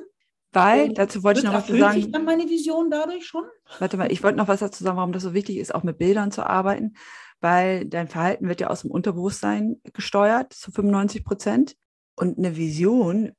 Weil, 0.53 0.95
dazu 0.95 1.25
wollte 1.25 1.41
ich 1.41 1.45
noch 1.45 1.53
was 1.53 1.67
sagen. 1.67 1.99
Ich 1.99 2.13
dann 2.13 2.25
meine 2.25 2.49
Vision 2.49 2.89
dadurch 2.89 3.27
schon? 3.27 3.43
Warte 3.81 3.97
mal, 3.97 4.13
ich 4.13 4.23
wollte 4.23 4.39
noch 4.39 4.47
was 4.47 4.61
dazu 4.61 4.85
sagen, 4.85 4.97
warum 4.97 5.13
das 5.13 5.25
so 5.25 5.35
wichtig 5.35 5.57
ist, 5.57 5.75
auch 5.75 5.83
mit 5.83 5.99
Bildern 5.99 6.31
zu 6.31 6.47
arbeiten 6.47 6.95
weil 7.41 7.85
dein 7.85 8.09
Verhalten 8.09 8.49
wird 8.49 8.61
ja 8.61 8.69
aus 8.69 8.83
dem 8.83 8.91
Unterbewusstsein 8.91 9.81
gesteuert 9.93 10.53
zu 10.53 10.71
95 10.71 11.25
Prozent. 11.25 11.77
Und 12.19 12.39
eine 12.39 12.57
Vision 12.57 13.33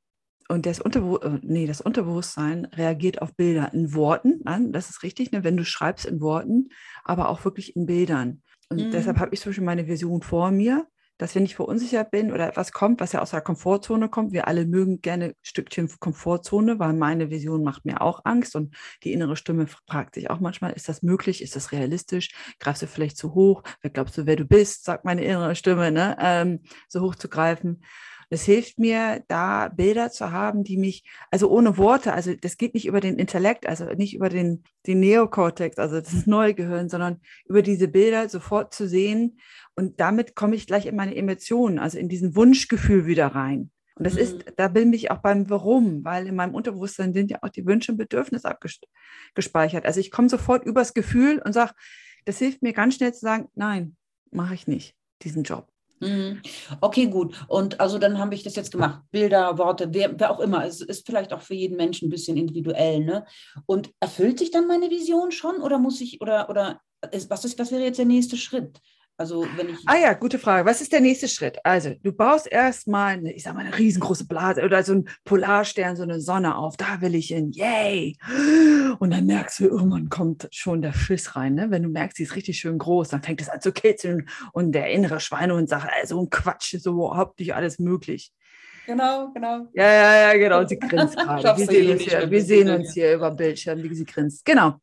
und 0.50 0.66
das, 0.66 0.80
Unterbe 0.80 1.20
äh, 1.24 1.40
nee, 1.42 1.68
das 1.68 1.82
Unterbewusstsein 1.82 2.66
reagiert 2.66 3.22
auf 3.22 3.36
Bilder 3.36 3.74
in 3.74 3.94
Worten. 3.94 4.42
An, 4.46 4.72
das 4.72 4.90
ist 4.90 5.04
richtig, 5.04 5.32
ne, 5.32 5.44
wenn 5.44 5.58
du 5.58 5.66
schreibst 5.66 6.06
in 6.06 6.22
Worten, 6.22 6.70
aber 7.04 7.30
auch 7.30 7.44
wirklich 7.44 7.76
in 7.76 7.86
Bildern. 7.86 8.42
Und 8.70 8.88
mhm. 8.88 8.92
deshalb 8.92 9.18
habe 9.18 9.34
ich 9.34 9.42
zum 9.42 9.50
Beispiel 9.50 9.66
meine 9.66 9.88
Vision 9.88 10.22
vor 10.22 10.52
mir 10.52 10.88
dass 11.18 11.36
wenn 11.36 11.46
ich 11.46 11.56
verunsichert 11.56 12.12
bin 12.12 12.32
oder 12.32 12.48
etwas 12.48 12.72
kommt, 12.72 13.00
was 13.00 13.12
ja 13.12 13.22
aus 13.22 13.32
der 13.32 13.42
Komfortzone 13.42 14.10
kommt, 14.10 14.32
wir 14.34 14.48
alle 14.48 14.66
mögen 14.66 15.02
gerne 15.02 15.36
Stückchen 15.42 15.90
Komfortzone, 16.00 16.80
weil 16.80 16.94
meine 16.94 17.30
Vision 17.30 17.64
macht 17.64 17.86
mir 17.86 18.02
auch 18.02 18.22
Angst 18.26 18.56
und 18.56 18.76
die 19.04 19.14
innere 19.14 19.36
Stimme 19.36 19.68
fragt 19.68 20.16
sich 20.16 20.30
auch 20.30 20.40
manchmal, 20.40 20.74
ist 20.74 20.90
das 20.90 21.02
möglich, 21.02 21.42
ist 21.42 21.56
das 21.56 21.72
realistisch, 21.72 22.30
greifst 22.60 22.82
du 22.82 22.88
vielleicht 22.88 23.18
zu 23.18 23.34
hoch, 23.34 23.64
wer 23.82 23.92
glaubst 23.92 24.18
du, 24.18 24.26
wer 24.26 24.36
du 24.36 24.46
bist, 24.46 24.86
sagt 24.86 25.06
meine 25.06 25.24
innere 25.24 25.56
Stimme, 25.56 25.92
ne? 25.92 26.18
Ähm, 26.20 26.62
so 26.88 27.02
hoch 27.02 27.16
zu 27.16 27.30
greifen. 27.30 27.84
Es 28.30 28.44
hilft 28.44 28.78
mir, 28.78 29.24
da 29.28 29.70
Bilder 29.70 30.12
zu 30.12 30.32
haben, 30.32 30.64
die 30.64 30.78
mich, 30.78 31.04
also 31.32 31.50
ohne 31.50 31.78
Worte, 31.78 32.14
also 32.14 32.34
das 32.36 32.58
geht 32.58 32.74
nicht 32.74 32.86
über 32.86 33.00
den 33.00 33.18
Intellekt, 33.18 33.68
also 33.68 33.86
nicht 33.86 34.16
über 34.16 34.30
den, 34.30 34.64
den 34.86 35.00
Neokortex, 35.00 35.78
also 35.78 36.02
das 36.02 36.26
neue 36.28 36.54
Gehirn, 36.54 36.90
sondern 36.90 37.22
über 37.46 37.62
diese 37.62 37.88
Bilder 37.88 38.28
sofort 38.28 38.74
zu 38.74 38.88
sehen. 38.88 39.40
Und 39.76 40.00
damit 40.00 40.36
komme 40.36 40.56
ich 40.56 40.68
gleich 40.68 40.86
in 40.86 40.96
meine 40.96 41.16
Emotionen, 41.16 41.80
also 41.80 41.98
in 41.98 42.10
diesen 42.10 42.36
Wunschgefühl 42.36 43.06
wieder 43.06 43.28
rein. 43.28 43.72
Und 43.96 44.04
das 44.04 44.14
mhm. 44.14 44.20
ist, 44.20 44.46
da 44.58 44.68
bin 44.68 44.94
ich 44.94 45.10
auch 45.10 45.20
beim 45.20 45.50
Warum, 45.50 46.04
weil 46.04 46.28
in 46.28 46.36
meinem 46.36 46.54
Unterbewusstsein 46.54 47.14
sind 47.14 47.32
ja 47.32 47.40
auch 47.42 47.50
die 47.50 47.66
Wünsche 47.66 47.92
und 47.94 47.98
Bedürfnisse 47.98 48.50
abgespeichert. 48.50 49.86
Also 49.86 50.00
ich 50.00 50.12
komme 50.12 50.30
sofort 50.30 50.66
übers 50.66 50.94
Gefühl 50.94 51.42
und 51.44 51.54
sage, 51.54 51.74
das 52.26 52.38
hilft 52.38 52.62
mir 52.62 52.74
ganz 52.74 52.96
schnell 52.96 53.14
zu 53.14 53.22
sagen, 53.22 53.48
nein, 53.56 53.96
mache 54.32 54.54
ich 54.54 54.68
nicht, 54.68 54.96
diesen 55.24 55.44
Job. 55.44 55.72
Mhm. 56.00 56.42
Okay, 56.82 57.08
gut. 57.08 57.36
Und 57.48 57.80
also 57.80 57.98
dann 57.98 58.20
habe 58.20 58.36
ich 58.36 58.44
das 58.44 58.56
jetzt 58.56 58.72
gemacht. 58.72 59.02
Bilder, 59.12 59.58
Worte, 59.58 59.90
wer, 59.92 60.20
wer, 60.20 60.32
auch 60.32 60.40
immer. 60.40 60.66
Es 60.66 60.82
ist 60.82 61.06
vielleicht 61.06 61.34
auch 61.34 61.42
für 61.42 61.56
jeden 61.56 61.78
Menschen 61.78 62.08
ein 62.08 62.12
bisschen 62.12 62.38
individuell, 62.38 63.04
ne? 63.04 63.26
Und 63.66 63.92
erfüllt 64.00 64.40
sich 64.40 64.52
dann 64.52 64.68
meine 64.68 64.90
Vision 64.90 65.32
schon 65.32 65.62
oder 65.62 65.80
muss 65.80 66.02
ich, 66.02 66.22
oder, 66.22 66.50
oder 66.50 66.82
ist, 67.12 67.30
was, 67.30 67.46
ist, 67.46 67.58
was 67.58 67.72
wäre 67.72 67.84
jetzt 67.84 67.98
der 67.98 68.06
nächste 68.06 68.38
Schritt? 68.38 68.80
Also 69.20 69.48
wenn 69.56 69.70
ich. 69.70 69.78
Ah 69.88 69.98
ja, 69.98 70.14
gute 70.14 70.38
Frage. 70.38 70.68
Was 70.70 70.80
ist 70.80 70.94
der 70.94 71.02
nächste 71.02 71.28
Schritt? 71.28 71.58
Also 71.64 71.96
du 72.04 72.12
baust 72.12 72.46
erstmal, 72.46 73.14
eine, 73.14 73.34
ich 73.34 73.44
sag 73.44 73.56
mal, 73.56 73.66
eine 73.66 73.76
riesengroße 73.76 74.28
Blase 74.28 74.64
oder 74.64 74.84
so 74.84 74.94
ein 74.94 75.10
Polarstern, 75.26 75.96
so 75.96 76.04
eine 76.04 76.22
Sonne 76.22 76.56
auf. 76.56 76.78
Da 76.78 77.02
will 77.02 77.16
ich 77.16 77.30
hin. 77.30 77.52
Yay! 77.52 78.16
Und 79.00 79.12
dann 79.12 79.26
merkst 79.26 79.60
du, 79.60 79.66
irgendwann 79.66 80.10
kommt 80.10 80.48
schon 80.52 80.84
der 80.84 80.94
Schiss 80.94 81.36
rein. 81.36 81.56
Ne? 81.56 81.72
Wenn 81.72 81.82
du 81.82 81.90
merkst, 81.90 82.18
sie 82.18 82.24
ist 82.24 82.36
richtig 82.36 82.60
schön 82.60 82.78
groß, 82.78 83.10
dann 83.10 83.24
fängt 83.24 83.42
es 83.42 83.50
an 83.50 83.60
zu 83.60 83.72
kitzeln 83.72 84.30
und 84.54 84.72
der 84.74 84.92
innere 84.92 85.20
Schweinehund 85.20 85.68
sagt, 85.68 85.90
also 86.00 86.22
ein 86.22 86.30
Quatsch, 86.30 86.76
ist 86.76 86.86
überhaupt 86.86 87.40
nicht 87.40 87.56
alles 87.56 87.80
möglich. 87.80 88.32
Genau, 88.86 89.32
genau. 89.34 89.68
Ja, 89.74 89.92
ja, 89.92 90.16
ja, 90.22 90.34
genau. 90.38 90.66
Sie 90.66 90.78
grinst 90.78 91.18
gerade. 91.18 91.58
Wir, 91.58 91.66
sehen 91.66 91.92
uns, 91.92 92.02
hier, 92.04 92.30
wir 92.30 92.44
sehen 92.44 92.70
uns 92.70 92.94
hier 92.94 93.16
über 93.16 93.32
Bildschirm, 93.32 93.82
wie 93.82 93.96
sie 93.96 94.06
grinst. 94.06 94.46
Genau. 94.46 94.76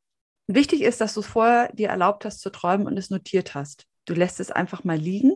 Wichtig 0.49 0.83
ist, 0.83 1.01
dass 1.01 1.15
du 1.15 1.21
es 1.21 1.27
vorher 1.27 1.73
dir 1.73 1.89
erlaubt 1.89 2.25
hast 2.25 2.41
zu 2.41 2.51
träumen 2.51 2.87
und 2.87 2.99
es 2.99 3.11
notiert 3.11 3.55
hast. 3.55 3.87
Du 4.05 4.15
lässt 4.15 4.41
es 4.41 4.51
einfach 4.51 4.85
mal 4.85 4.97
liegen, 4.97 5.35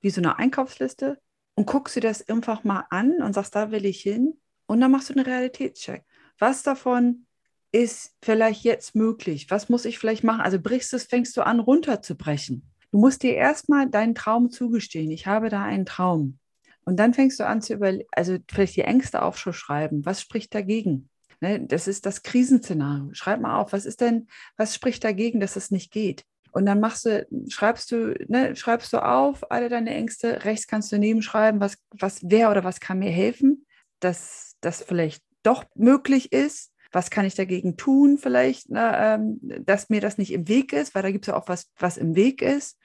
wie 0.00 0.10
so 0.10 0.20
eine 0.20 0.38
Einkaufsliste, 0.38 1.18
und 1.54 1.66
guckst 1.66 1.96
dir 1.96 2.00
das 2.00 2.26
einfach 2.26 2.64
mal 2.64 2.86
an 2.90 3.20
und 3.22 3.34
sagst, 3.34 3.54
da 3.54 3.70
will 3.70 3.84
ich 3.84 4.00
hin. 4.00 4.40
Und 4.66 4.80
dann 4.80 4.90
machst 4.90 5.10
du 5.10 5.14
einen 5.14 5.26
Realitätscheck. 5.26 6.04
Was 6.38 6.62
davon 6.62 7.26
ist 7.72 8.16
vielleicht 8.22 8.64
jetzt 8.64 8.94
möglich? 8.94 9.50
Was 9.50 9.68
muss 9.68 9.84
ich 9.84 9.98
vielleicht 9.98 10.24
machen? 10.24 10.40
Also 10.40 10.58
brichst 10.58 10.94
es, 10.94 11.04
fängst 11.04 11.36
du 11.36 11.44
an, 11.44 11.60
runterzubrechen. 11.60 12.70
Du 12.92 12.98
musst 12.98 13.22
dir 13.22 13.34
erstmal 13.34 13.90
deinen 13.90 14.14
Traum 14.14 14.50
zugestehen. 14.50 15.10
Ich 15.10 15.26
habe 15.26 15.50
da 15.50 15.62
einen 15.62 15.86
Traum. 15.86 16.38
Und 16.84 16.96
dann 16.96 17.14
fängst 17.14 17.38
du 17.38 17.46
an 17.46 17.60
zu 17.60 17.74
überlegen, 17.74 18.08
also 18.12 18.38
vielleicht 18.50 18.76
die 18.76 18.82
Ängste 18.82 19.22
aufschreiben. 19.22 20.06
Was 20.06 20.20
spricht 20.22 20.54
dagegen? 20.54 21.10
Ne, 21.40 21.60
das 21.60 21.88
ist 21.88 22.06
das 22.06 22.22
Krisenszenario. 22.22 23.10
Schreib 23.12 23.40
mal 23.40 23.58
auf, 23.58 23.72
was 23.72 23.86
ist 23.86 24.00
denn, 24.00 24.28
was 24.56 24.74
spricht 24.74 25.04
dagegen, 25.04 25.40
dass 25.40 25.56
es 25.56 25.70
nicht 25.70 25.90
geht? 25.90 26.24
Und 26.52 26.66
dann 26.66 26.80
machst 26.80 27.06
du, 27.06 27.26
schreibst 27.48 27.90
du, 27.92 28.14
ne, 28.28 28.56
schreibst 28.56 28.92
du 28.92 29.04
auf 29.04 29.50
alle 29.50 29.68
deine 29.68 29.94
Ängste. 29.94 30.44
Rechts 30.44 30.66
kannst 30.66 30.92
du 30.92 30.98
nebenschreiben, 30.98 31.60
was, 31.60 31.78
was 31.90 32.20
wer 32.22 32.50
oder 32.50 32.64
was 32.64 32.80
kann 32.80 32.98
mir 32.98 33.10
helfen, 33.10 33.66
dass 34.00 34.56
das 34.60 34.82
vielleicht 34.82 35.22
doch 35.42 35.64
möglich 35.74 36.32
ist. 36.32 36.72
Was 36.92 37.10
kann 37.10 37.24
ich 37.24 37.36
dagegen 37.36 37.76
tun, 37.76 38.18
vielleicht, 38.18 38.68
ne, 38.68 38.92
ähm, 38.96 39.38
dass 39.64 39.90
mir 39.90 40.00
das 40.00 40.18
nicht 40.18 40.32
im 40.32 40.48
Weg 40.48 40.72
ist, 40.72 40.92
weil 40.94 41.02
da 41.02 41.12
gibt 41.12 41.24
es 41.24 41.28
ja 41.28 41.36
auch 41.36 41.46
was, 41.46 41.70
was 41.78 41.96
im 41.96 42.16
Weg 42.16 42.42
ist. 42.42 42.78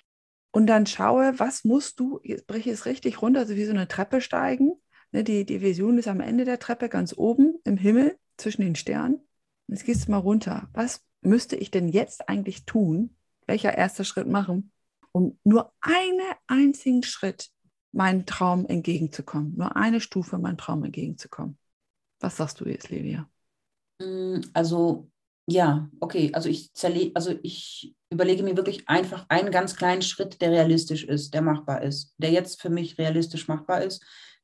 Und 0.51 0.67
dann 0.67 0.85
schaue, 0.85 1.39
was 1.39 1.63
musst 1.63 1.99
du, 1.99 2.19
jetzt 2.23 2.45
breche 2.45 2.69
ich 2.69 2.75
es 2.75 2.85
richtig 2.85 3.21
runter, 3.21 3.39
also 3.39 3.55
wie 3.55 3.65
so 3.65 3.71
eine 3.71 3.87
Treppe 3.87 4.21
steigen. 4.21 4.73
Ne, 5.11 5.23
die, 5.23 5.43
die 5.43 5.61
Vision 5.61 5.97
ist 5.97 6.07
am 6.07 6.19
Ende 6.19 6.45
der 6.45 6.59
Treppe, 6.59 6.87
ganz 6.87 7.13
oben 7.17 7.55
im 7.63 7.77
Himmel, 7.77 8.15
zwischen 8.37 8.61
den 8.61 8.75
Sternen. 8.75 9.21
Jetzt 9.67 9.85
gehst 9.85 10.07
du 10.07 10.11
mal 10.11 10.17
runter. 10.17 10.69
Was 10.73 11.01
müsste 11.21 11.55
ich 11.55 11.71
denn 11.71 11.89
jetzt 11.89 12.29
eigentlich 12.29 12.65
tun, 12.65 13.15
welcher 13.45 13.77
erste 13.77 14.05
Schritt 14.05 14.27
machen, 14.27 14.71
um 15.11 15.37
nur 15.43 15.73
einen 15.81 16.19
einzigen 16.47 17.03
Schritt 17.03 17.49
meinem 17.91 18.25
Traum 18.25 18.65
entgegenzukommen, 18.65 19.55
nur 19.55 19.75
eine 19.75 20.01
Stufe 20.01 20.37
meinem 20.37 20.57
Traum 20.57 20.83
entgegenzukommen. 20.83 21.57
Was 22.19 22.37
sagst 22.37 22.59
du 22.59 22.65
jetzt, 22.65 22.89
Livia? 22.89 23.29
Mm, 24.01 24.41
also 24.53 25.09
ja, 25.47 25.89
okay. 25.99 26.31
Also 26.33 26.49
ich 26.49 26.73
zerle 26.73 27.11
also 27.13 27.35
ich 27.43 27.95
überlege 28.09 28.43
mir 28.43 28.57
wirklich 28.57 28.87
einfach 28.89 29.25
einen 29.29 29.51
ganz 29.51 29.75
kleinen 29.75 30.01
Schritt, 30.01 30.41
der 30.41 30.51
realistisch 30.51 31.03
ist, 31.03 31.33
der 31.33 31.41
machbar 31.41 31.83
ist, 31.83 32.15
der 32.17 32.31
jetzt 32.31 32.61
für 32.61 32.69
mich 32.69 32.97
realistisch 32.97 33.47
machbar 33.47 33.83
ist, 33.83 34.03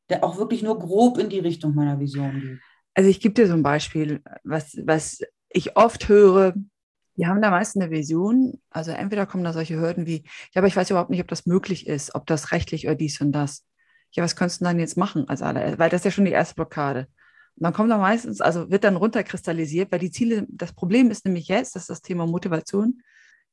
der 0.10 0.24
auch 0.24 0.38
wirklich 0.38 0.62
nur 0.62 0.78
grob 0.78 1.18
in 1.18 1.30
die 1.30 1.40
Richtung 1.40 1.74
meiner 1.74 2.00
Vision 2.00 2.40
geht. 2.40 2.60
Also 2.94 3.10
ich 3.10 3.20
gebe 3.20 3.34
dir 3.34 3.48
so 3.48 3.54
ein 3.54 3.64
Beispiel, 3.64 4.22
was, 4.44 4.78
was 4.86 5.22
ich 5.50 5.76
oft 5.78 6.08
höre, 6.08 6.54
die 7.18 7.28
haben 7.28 7.42
da 7.42 7.50
meistens 7.52 7.82
eine 7.82 7.92
Vision. 7.92 8.62
Also 8.70 8.92
entweder 8.92 9.26
kommen 9.26 9.44
da 9.44 9.54
solche 9.54 9.80
Hürden 9.80 10.06
wie, 10.06 10.24
ja, 10.54 10.60
aber 10.62 10.68
ich 10.68 10.76
weiß 10.76 10.90
überhaupt 10.90 11.10
nicht, 11.10 11.22
ob 11.22 11.28
das 11.28 11.46
möglich 11.46 11.88
ist, 11.88 12.16
ob 12.16 12.26
das 12.26 12.52
rechtlich 12.52 12.86
oder 12.88 12.96
dies 12.96 13.20
und 13.22 13.32
das. 13.32 13.66
Ja, 14.12 14.24
was 14.24 14.36
könntest 14.36 14.62
du 14.62 14.66
dann 14.66 14.80
jetzt 14.80 14.98
machen 14.98 15.28
als 15.30 15.42
alle? 15.42 15.78
Weil 15.80 15.90
das 15.90 16.02
ist 16.02 16.06
ja 16.06 16.12
schon 16.12 16.26
die 16.26 16.32
erste 16.32 16.56
Blockade. 16.56 17.08
Und 17.56 17.64
dann 17.64 17.74
kommt 17.74 17.92
da 17.92 17.98
meistens, 17.98 18.42
also 18.42 18.70
wird 18.72 18.84
dann 18.84 18.96
runterkristallisiert, 18.96 19.92
weil 19.92 20.00
die 20.00 20.12
Ziele, 20.12 20.46
das 20.50 20.74
Problem 20.74 21.12
ist 21.12 21.26
nämlich 21.26 21.48
jetzt, 21.48 21.76
das 21.76 21.84
ist 21.84 21.90
das 21.90 22.02
Thema 22.02 22.26
Motivation. 22.26 23.02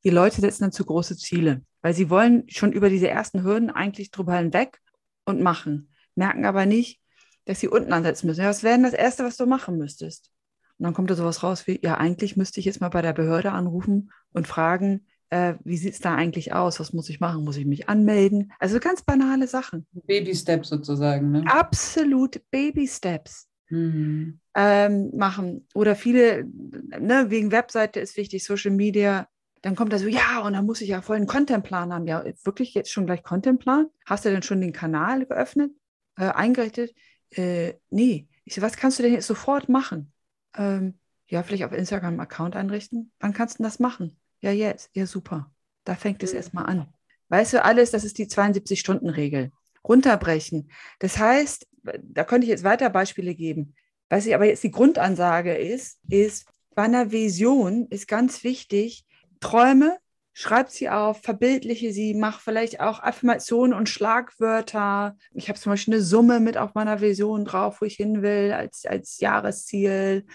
Die 0.05 0.11
Leute 0.11 0.41
setzen 0.41 0.65
dann 0.65 0.73
zu 0.73 0.85
große 0.85 1.17
Ziele, 1.17 1.63
weil 1.83 1.95
sie 1.95 2.11
wollen 2.11 2.49
schon 2.49 2.73
über 2.73 2.89
diese 2.89 3.09
ersten 3.09 3.43
Hürden 3.43 3.71
eigentlich 3.71 4.11
drüber 4.11 4.37
hinweg 4.37 4.81
und 5.25 5.41
machen, 5.41 5.93
merken 6.15 6.45
aber 6.45 6.67
nicht, 6.67 7.01
dass 7.45 7.61
sie 7.61 7.69
unten 7.69 7.93
ansetzen 7.93 8.27
müssen. 8.27 8.43
Ja, 8.43 8.49
was 8.49 8.63
wäre 8.63 8.75
denn 8.75 8.85
das 8.85 8.93
Erste, 8.93 9.25
was 9.25 9.37
du 9.37 9.47
machen 9.47 9.79
müsstest? 9.79 10.31
Und 10.79 10.85
dann 10.85 10.95
kommt 10.95 11.11
da 11.11 11.17
sowas 11.17 11.43
raus 11.43 11.67
wie, 11.67 11.81
ja, 11.83 11.97
eigentlich 11.97 12.37
müsste 12.37 12.61
ich 12.61 12.67
jetzt 12.67 12.81
mal 12.81 12.89
bei 12.89 13.03
der 13.03 13.13
Behörde 13.13 13.53
anrufen 13.53 14.11
und 14.33 14.47
fragen, 14.47 15.07
äh, 15.31 15.55
wie 15.65 15.77
sieht 15.77 15.95
es 15.95 16.01
da 16.01 16.15
eigentlich 16.15 16.53
aus? 16.53 16.81
Was 16.81 16.93
muss 16.93 17.11
ich 17.11 17.21
machen? 17.21 17.45
Muss 17.45 17.57
ich 17.57 17.67
mich 17.67 17.89
anmelden? 17.89 18.53
Also 18.59 18.79
ganz 18.81 19.03
banale 19.03 19.47
Sachen. 19.47 19.87
Baby 20.07 20.35
Steps 20.35 20.69
sozusagen. 20.69 21.33
Ne? 21.33 21.45
Absolut 21.47 22.41
Baby 22.51 22.87
Steps. 22.87 23.49
Mhm. 23.69 24.41
Ähm, 24.55 25.11
machen. 25.15 25.67
Oder 25.75 25.97
viele, 25.97 26.45
ne, 26.45 27.27
wegen 27.29 27.53
Webseite 27.53 28.01
ist 28.01 28.17
wichtig, 28.17 28.45
Social 28.45 28.71
Media. 28.71 29.29
Dann 29.63 29.75
kommt 29.75 29.93
da 29.93 29.99
so, 29.99 30.07
ja, 30.09 30.41
und 30.41 30.55
dann 30.55 30.65
muss 30.65 30.81
ich 30.81 30.89
ja 30.89 31.03
voll 31.03 31.17
einen 31.17 31.27
Contentplan 31.27 31.93
haben. 31.93 32.07
Ja, 32.07 32.25
wirklich 32.45 32.73
jetzt 32.75 32.91
schon 32.91 33.07
gleich 33.07 33.23
Contentplan? 33.23 33.89
Hast 34.07 34.25
du 34.25 34.31
denn 34.31 34.43
schon 34.43 34.61
den 34.61 34.73
Kanal 34.73 35.27
geöffnet, 35.27 35.73
äh, 36.17 36.29
eingerichtet? 36.29 36.95
Äh, 37.31 37.75
nee. 37.91 38.29
Ich 38.45 38.55
so, 38.55 38.63
was 38.63 38.77
kannst 38.77 38.99
du 38.99 39.03
denn 39.03 39.13
jetzt 39.13 39.27
sofort 39.27 39.69
machen? 39.69 40.13
Ähm, 40.57 40.99
ja, 41.29 41.43
vielleicht 41.43 41.65
auf 41.65 41.73
Instagram 41.73 42.15
einen 42.15 42.21
Account 42.21 42.57
einrichten. 42.57 43.13
Wann 43.21 43.33
kannst 43.33 43.59
du 43.59 43.63
das 43.63 43.79
machen? 43.79 44.19
Ja, 44.41 44.51
jetzt. 44.51 44.91
Ja, 44.95 45.07
super. 45.07 45.53
Da 45.85 45.95
fängt 45.95 46.23
es 46.23 46.33
mhm. 46.33 46.37
erstmal 46.37 46.67
an. 46.67 46.93
Weißt 47.29 47.53
du, 47.53 47.65
alles, 47.65 47.91
das 47.91 48.05
ist 48.05 48.19
die 48.19 48.27
72-Stunden-Regel. 48.27 49.53
Runterbrechen. 49.85 50.71
Das 50.99 51.19
heißt, 51.19 51.67
da 52.03 52.25
könnte 52.25 52.47
ich 52.47 52.51
jetzt 52.51 52.65
weiter 52.65 52.91
Beispiele 52.91 53.35
geben. 53.35 53.75
Was 54.09 54.27
ich 54.27 54.35
aber 54.35 54.47
jetzt 54.47 54.63
die 54.63 54.71
Grundansage 54.71 55.55
ist, 55.55 55.99
ist, 56.09 56.47
bei 56.75 56.85
einer 56.85 57.11
Vision 57.11 57.87
ist 57.91 58.09
ganz 58.09 58.45
wichtig, 58.45 59.05
Träume 59.41 59.99
schreib 60.41 60.71
sie 60.71 60.89
auf, 60.89 61.21
verbildliche 61.21 61.93
sie, 61.93 62.15
mach 62.15 62.39
vielleicht 62.41 62.79
auch 62.79 63.03
Affirmationen 63.03 63.77
und 63.77 63.89
Schlagwörter. 63.89 65.17
Ich 65.35 65.49
habe 65.49 65.59
zum 65.59 65.73
Beispiel 65.73 65.95
eine 65.95 66.03
Summe 66.05 66.39
mit 66.39 66.57
auf 66.57 66.75
meiner 66.75 67.01
Vision 67.01 67.45
drauf, 67.45 67.81
wo 67.81 67.87
ich 67.87 67.97
hin 67.97 68.23
will, 68.23 68.53
als, 68.53 68.87
als 68.87 69.19
Jahresziel. 69.19 70.27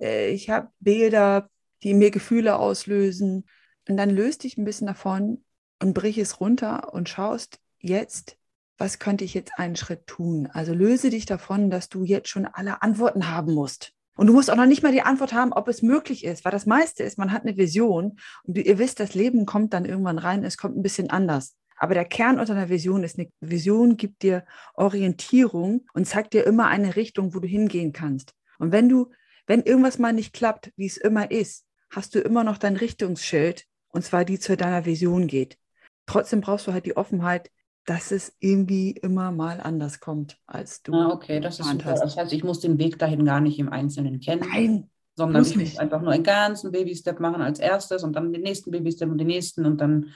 Äh, 0.00 0.30
ich 0.30 0.50
habe 0.50 0.70
Bilder, 0.80 1.48
die 1.84 1.94
mir 1.94 2.10
Gefühle 2.10 2.56
auslösen. 2.56 3.46
Und 3.88 3.96
dann 3.98 4.10
löst 4.10 4.42
dich 4.42 4.58
ein 4.58 4.64
bisschen 4.64 4.88
davon 4.88 5.44
und 5.80 5.94
brich 5.94 6.18
es 6.18 6.40
runter 6.40 6.92
und 6.92 7.08
schaust 7.08 7.60
jetzt, 7.78 8.36
was 8.78 8.98
könnte 8.98 9.22
ich 9.22 9.32
jetzt 9.32 9.52
einen 9.58 9.76
Schritt 9.76 10.08
tun? 10.08 10.48
Also 10.52 10.74
löse 10.74 11.08
dich 11.08 11.24
davon, 11.24 11.70
dass 11.70 11.88
du 11.88 12.02
jetzt 12.02 12.28
schon 12.28 12.46
alle 12.46 12.82
Antworten 12.82 13.30
haben 13.30 13.54
musst. 13.54 13.94
Und 14.16 14.26
du 14.26 14.32
musst 14.32 14.50
auch 14.50 14.56
noch 14.56 14.66
nicht 14.66 14.82
mal 14.82 14.92
die 14.92 15.02
Antwort 15.02 15.32
haben, 15.32 15.52
ob 15.52 15.68
es 15.68 15.82
möglich 15.82 16.24
ist, 16.24 16.44
weil 16.44 16.52
das 16.52 16.66
meiste 16.66 17.02
ist, 17.02 17.18
man 17.18 17.32
hat 17.32 17.42
eine 17.42 17.56
Vision 17.56 18.18
und 18.44 18.58
ihr 18.58 18.78
wisst, 18.78 19.00
das 19.00 19.14
Leben 19.14 19.46
kommt 19.46 19.72
dann 19.72 19.84
irgendwann 19.84 20.18
rein, 20.18 20.44
es 20.44 20.58
kommt 20.58 20.76
ein 20.76 20.82
bisschen 20.82 21.10
anders. 21.10 21.56
Aber 21.76 21.94
der 21.94 22.04
Kern 22.04 22.38
unter 22.38 22.52
einer 22.52 22.68
Vision 22.68 23.02
ist, 23.02 23.18
eine 23.18 23.28
Vision 23.40 23.96
gibt 23.96 24.22
dir 24.22 24.44
Orientierung 24.74 25.86
und 25.94 26.06
zeigt 26.06 26.34
dir 26.34 26.46
immer 26.46 26.68
eine 26.68 26.94
Richtung, 26.94 27.34
wo 27.34 27.40
du 27.40 27.48
hingehen 27.48 27.92
kannst. 27.92 28.34
Und 28.58 28.70
wenn 28.70 28.88
du, 28.88 29.10
wenn 29.46 29.62
irgendwas 29.62 29.98
mal 29.98 30.12
nicht 30.12 30.32
klappt, 30.32 30.72
wie 30.76 30.86
es 30.86 30.96
immer 30.96 31.30
ist, 31.30 31.64
hast 31.90 32.14
du 32.14 32.20
immer 32.20 32.44
noch 32.44 32.58
dein 32.58 32.76
Richtungsschild 32.76 33.66
und 33.88 34.04
zwar 34.04 34.24
die 34.24 34.38
zu 34.38 34.56
deiner 34.56 34.84
Vision 34.84 35.26
geht. 35.26 35.58
Trotzdem 36.06 36.40
brauchst 36.40 36.66
du 36.66 36.72
halt 36.72 36.86
die 36.86 36.96
Offenheit, 36.96 37.50
dass 37.84 38.12
es 38.12 38.32
irgendwie 38.38 38.92
immer 38.92 39.32
mal 39.32 39.60
anders 39.60 40.00
kommt, 40.00 40.38
als 40.46 40.82
du. 40.82 40.94
Ah, 40.94 41.10
okay, 41.10 41.40
das 41.40 41.58
ist 41.60 41.68
super. 41.68 41.90
Hast. 41.90 42.02
Das 42.02 42.16
heißt, 42.16 42.32
ich 42.32 42.44
muss 42.44 42.60
den 42.60 42.78
Weg 42.78 42.98
dahin 42.98 43.24
gar 43.24 43.40
nicht 43.40 43.58
im 43.58 43.68
Einzelnen 43.68 44.20
kennen. 44.20 44.46
Nein. 44.48 44.88
Sondern 45.14 45.44
ich 45.44 45.56
muss 45.56 45.76
einfach 45.76 46.00
nur 46.00 46.12
einen 46.12 46.24
ganzen 46.24 46.72
Baby-Step 46.72 47.20
machen 47.20 47.42
als 47.42 47.58
erstes 47.58 48.02
und 48.02 48.16
dann 48.16 48.32
den 48.32 48.42
nächsten 48.42 48.70
Baby-Step 48.70 49.10
und 49.10 49.18
den 49.18 49.26
nächsten 49.26 49.66
und 49.66 49.78
dann, 49.78 50.06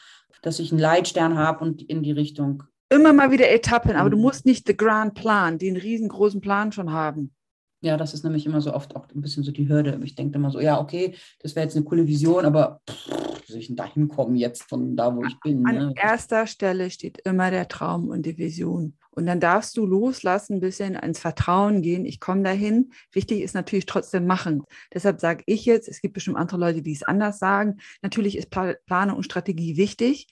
dass 0.40 0.58
ich 0.58 0.72
einen 0.72 0.80
Leitstern 0.80 1.36
habe 1.36 1.64
und 1.64 1.82
in 1.82 2.02
die 2.02 2.12
Richtung 2.12 2.62
immer 2.88 3.12
mal 3.12 3.30
wieder 3.30 3.50
Etappen, 3.50 3.96
aber 3.96 4.10
du 4.10 4.16
mhm. 4.16 4.22
musst 4.22 4.46
nicht 4.46 4.68
den 4.68 4.76
Grand 4.76 5.14
Plan, 5.14 5.58
den 5.58 5.76
riesengroßen 5.76 6.40
Plan 6.40 6.72
schon 6.72 6.92
haben. 6.92 7.34
Ja, 7.80 7.96
das 7.96 8.14
ist 8.14 8.24
nämlich 8.24 8.46
immer 8.46 8.60
so 8.60 8.72
oft 8.72 8.96
auch 8.96 9.06
ein 9.14 9.20
bisschen 9.20 9.42
so 9.42 9.52
die 9.52 9.68
Hürde. 9.68 10.00
Ich 10.02 10.14
denke 10.14 10.38
immer 10.38 10.50
so, 10.50 10.60
ja, 10.60 10.80
okay, 10.80 11.14
das 11.40 11.54
wäre 11.54 11.66
jetzt 11.66 11.76
eine 11.76 11.84
coole 11.84 12.06
Vision, 12.06 12.46
aber 12.46 12.80
wie 12.86 13.52
soll 13.52 13.60
ich 13.60 13.66
denn 13.66 13.76
da 13.76 13.84
hinkommen 13.84 14.36
jetzt 14.36 14.62
von 14.62 14.96
da, 14.96 15.14
wo 15.14 15.22
ich 15.24 15.38
bin? 15.40 15.66
An 15.66 15.74
ne? 15.74 15.94
erster 15.94 16.46
Stelle 16.46 16.90
steht 16.90 17.18
immer 17.18 17.50
der 17.50 17.68
Traum 17.68 18.08
und 18.08 18.24
die 18.24 18.38
Vision. 18.38 18.96
Und 19.10 19.26
dann 19.26 19.40
darfst 19.40 19.76
du 19.76 19.86
loslassen, 19.86 20.54
ein 20.54 20.60
bisschen 20.60 20.94
ins 20.94 21.18
Vertrauen 21.18 21.80
gehen. 21.80 22.04
Ich 22.04 22.20
komme 22.20 22.42
dahin. 22.42 22.92
Wichtig 23.12 23.40
ist 23.40 23.54
natürlich 23.54 23.86
trotzdem 23.86 24.26
machen. 24.26 24.62
Deshalb 24.92 25.20
sage 25.20 25.42
ich 25.46 25.64
jetzt, 25.64 25.88
es 25.88 26.00
gibt 26.00 26.14
bestimmt 26.14 26.36
andere 26.36 26.58
Leute, 26.58 26.82
die 26.82 26.92
es 26.92 27.02
anders 27.02 27.38
sagen. 27.38 27.78
Natürlich 28.02 28.36
ist 28.36 28.50
Planung 28.50 29.16
und 29.16 29.22
Strategie 29.22 29.76
wichtig. 29.76 30.28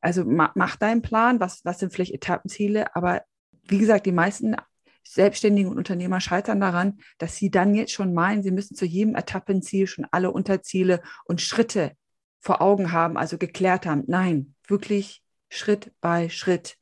Also 0.00 0.24
mach 0.24 0.76
deinen 0.76 1.02
Plan. 1.02 1.38
Was, 1.38 1.64
was 1.64 1.80
sind 1.80 1.92
vielleicht 1.92 2.14
Etappenziele? 2.14 2.94
Aber 2.96 3.22
wie 3.68 3.78
gesagt, 3.78 4.06
die 4.06 4.12
meisten 4.12 4.56
Selbstständigen 5.04 5.70
und 5.70 5.78
Unternehmer 5.78 6.20
scheitern 6.20 6.60
daran, 6.60 7.00
dass 7.18 7.36
sie 7.36 7.50
dann 7.50 7.74
jetzt 7.74 7.92
schon 7.92 8.14
meinen, 8.14 8.42
sie 8.42 8.50
müssen 8.50 8.76
zu 8.76 8.84
jedem 8.84 9.14
Etappenziel 9.14 9.86
schon 9.86 10.06
alle 10.10 10.30
Unterziele 10.30 11.02
und 11.24 11.40
Schritte 11.40 11.92
vor 12.40 12.60
Augen 12.60 12.92
haben, 12.92 13.16
also 13.16 13.38
geklärt 13.38 13.86
haben. 13.86 14.04
Nein, 14.06 14.54
wirklich 14.66 15.22
Schritt 15.48 15.92
by 16.00 16.28
Schritt, 16.30 16.76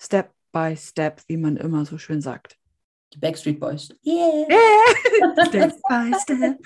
Step 0.00 0.32
by 0.52 0.76
Step, 0.76 1.22
wie 1.26 1.36
man 1.36 1.56
immer 1.56 1.84
so 1.84 1.96
schön 1.98 2.20
sagt. 2.20 2.56
Die 3.12 3.18
Backstreet 3.18 3.60
Boys. 3.60 3.88
Yeah. 4.04 4.46
yeah. 4.50 5.46
step 5.46 5.74
by 5.88 6.12
Step. 6.20 6.58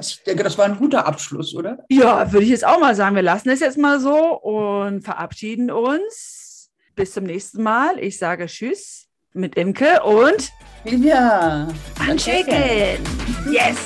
Ich 0.00 0.22
denke, 0.24 0.42
das 0.42 0.56
war 0.56 0.64
ein 0.64 0.78
guter 0.78 1.06
Abschluss, 1.06 1.54
oder? 1.54 1.84
Ja, 1.90 2.32
würde 2.32 2.44
ich 2.44 2.50
jetzt 2.50 2.66
auch 2.66 2.80
mal 2.80 2.94
sagen. 2.94 3.14
Wir 3.14 3.22
lassen 3.22 3.50
es 3.50 3.60
jetzt 3.60 3.76
mal 3.76 4.00
so 4.00 4.40
und 4.40 5.02
verabschieden 5.02 5.70
uns. 5.70 6.70
Bis 6.94 7.12
zum 7.12 7.24
nächsten 7.24 7.62
Mal. 7.62 7.98
Ich 7.98 8.18
sage 8.18 8.46
Tschüss 8.46 9.09
mit 9.32 9.56
Imke 9.56 10.02
und 10.02 10.50
Silvia. 10.84 11.68
Chicken. 12.16 13.04
Yes. 13.50 13.76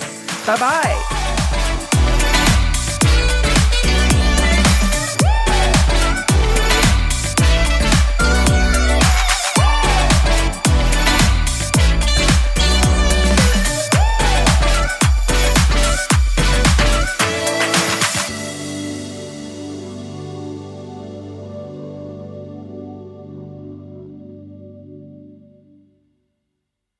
Bye 0.46 0.56
bye. 0.58 1.43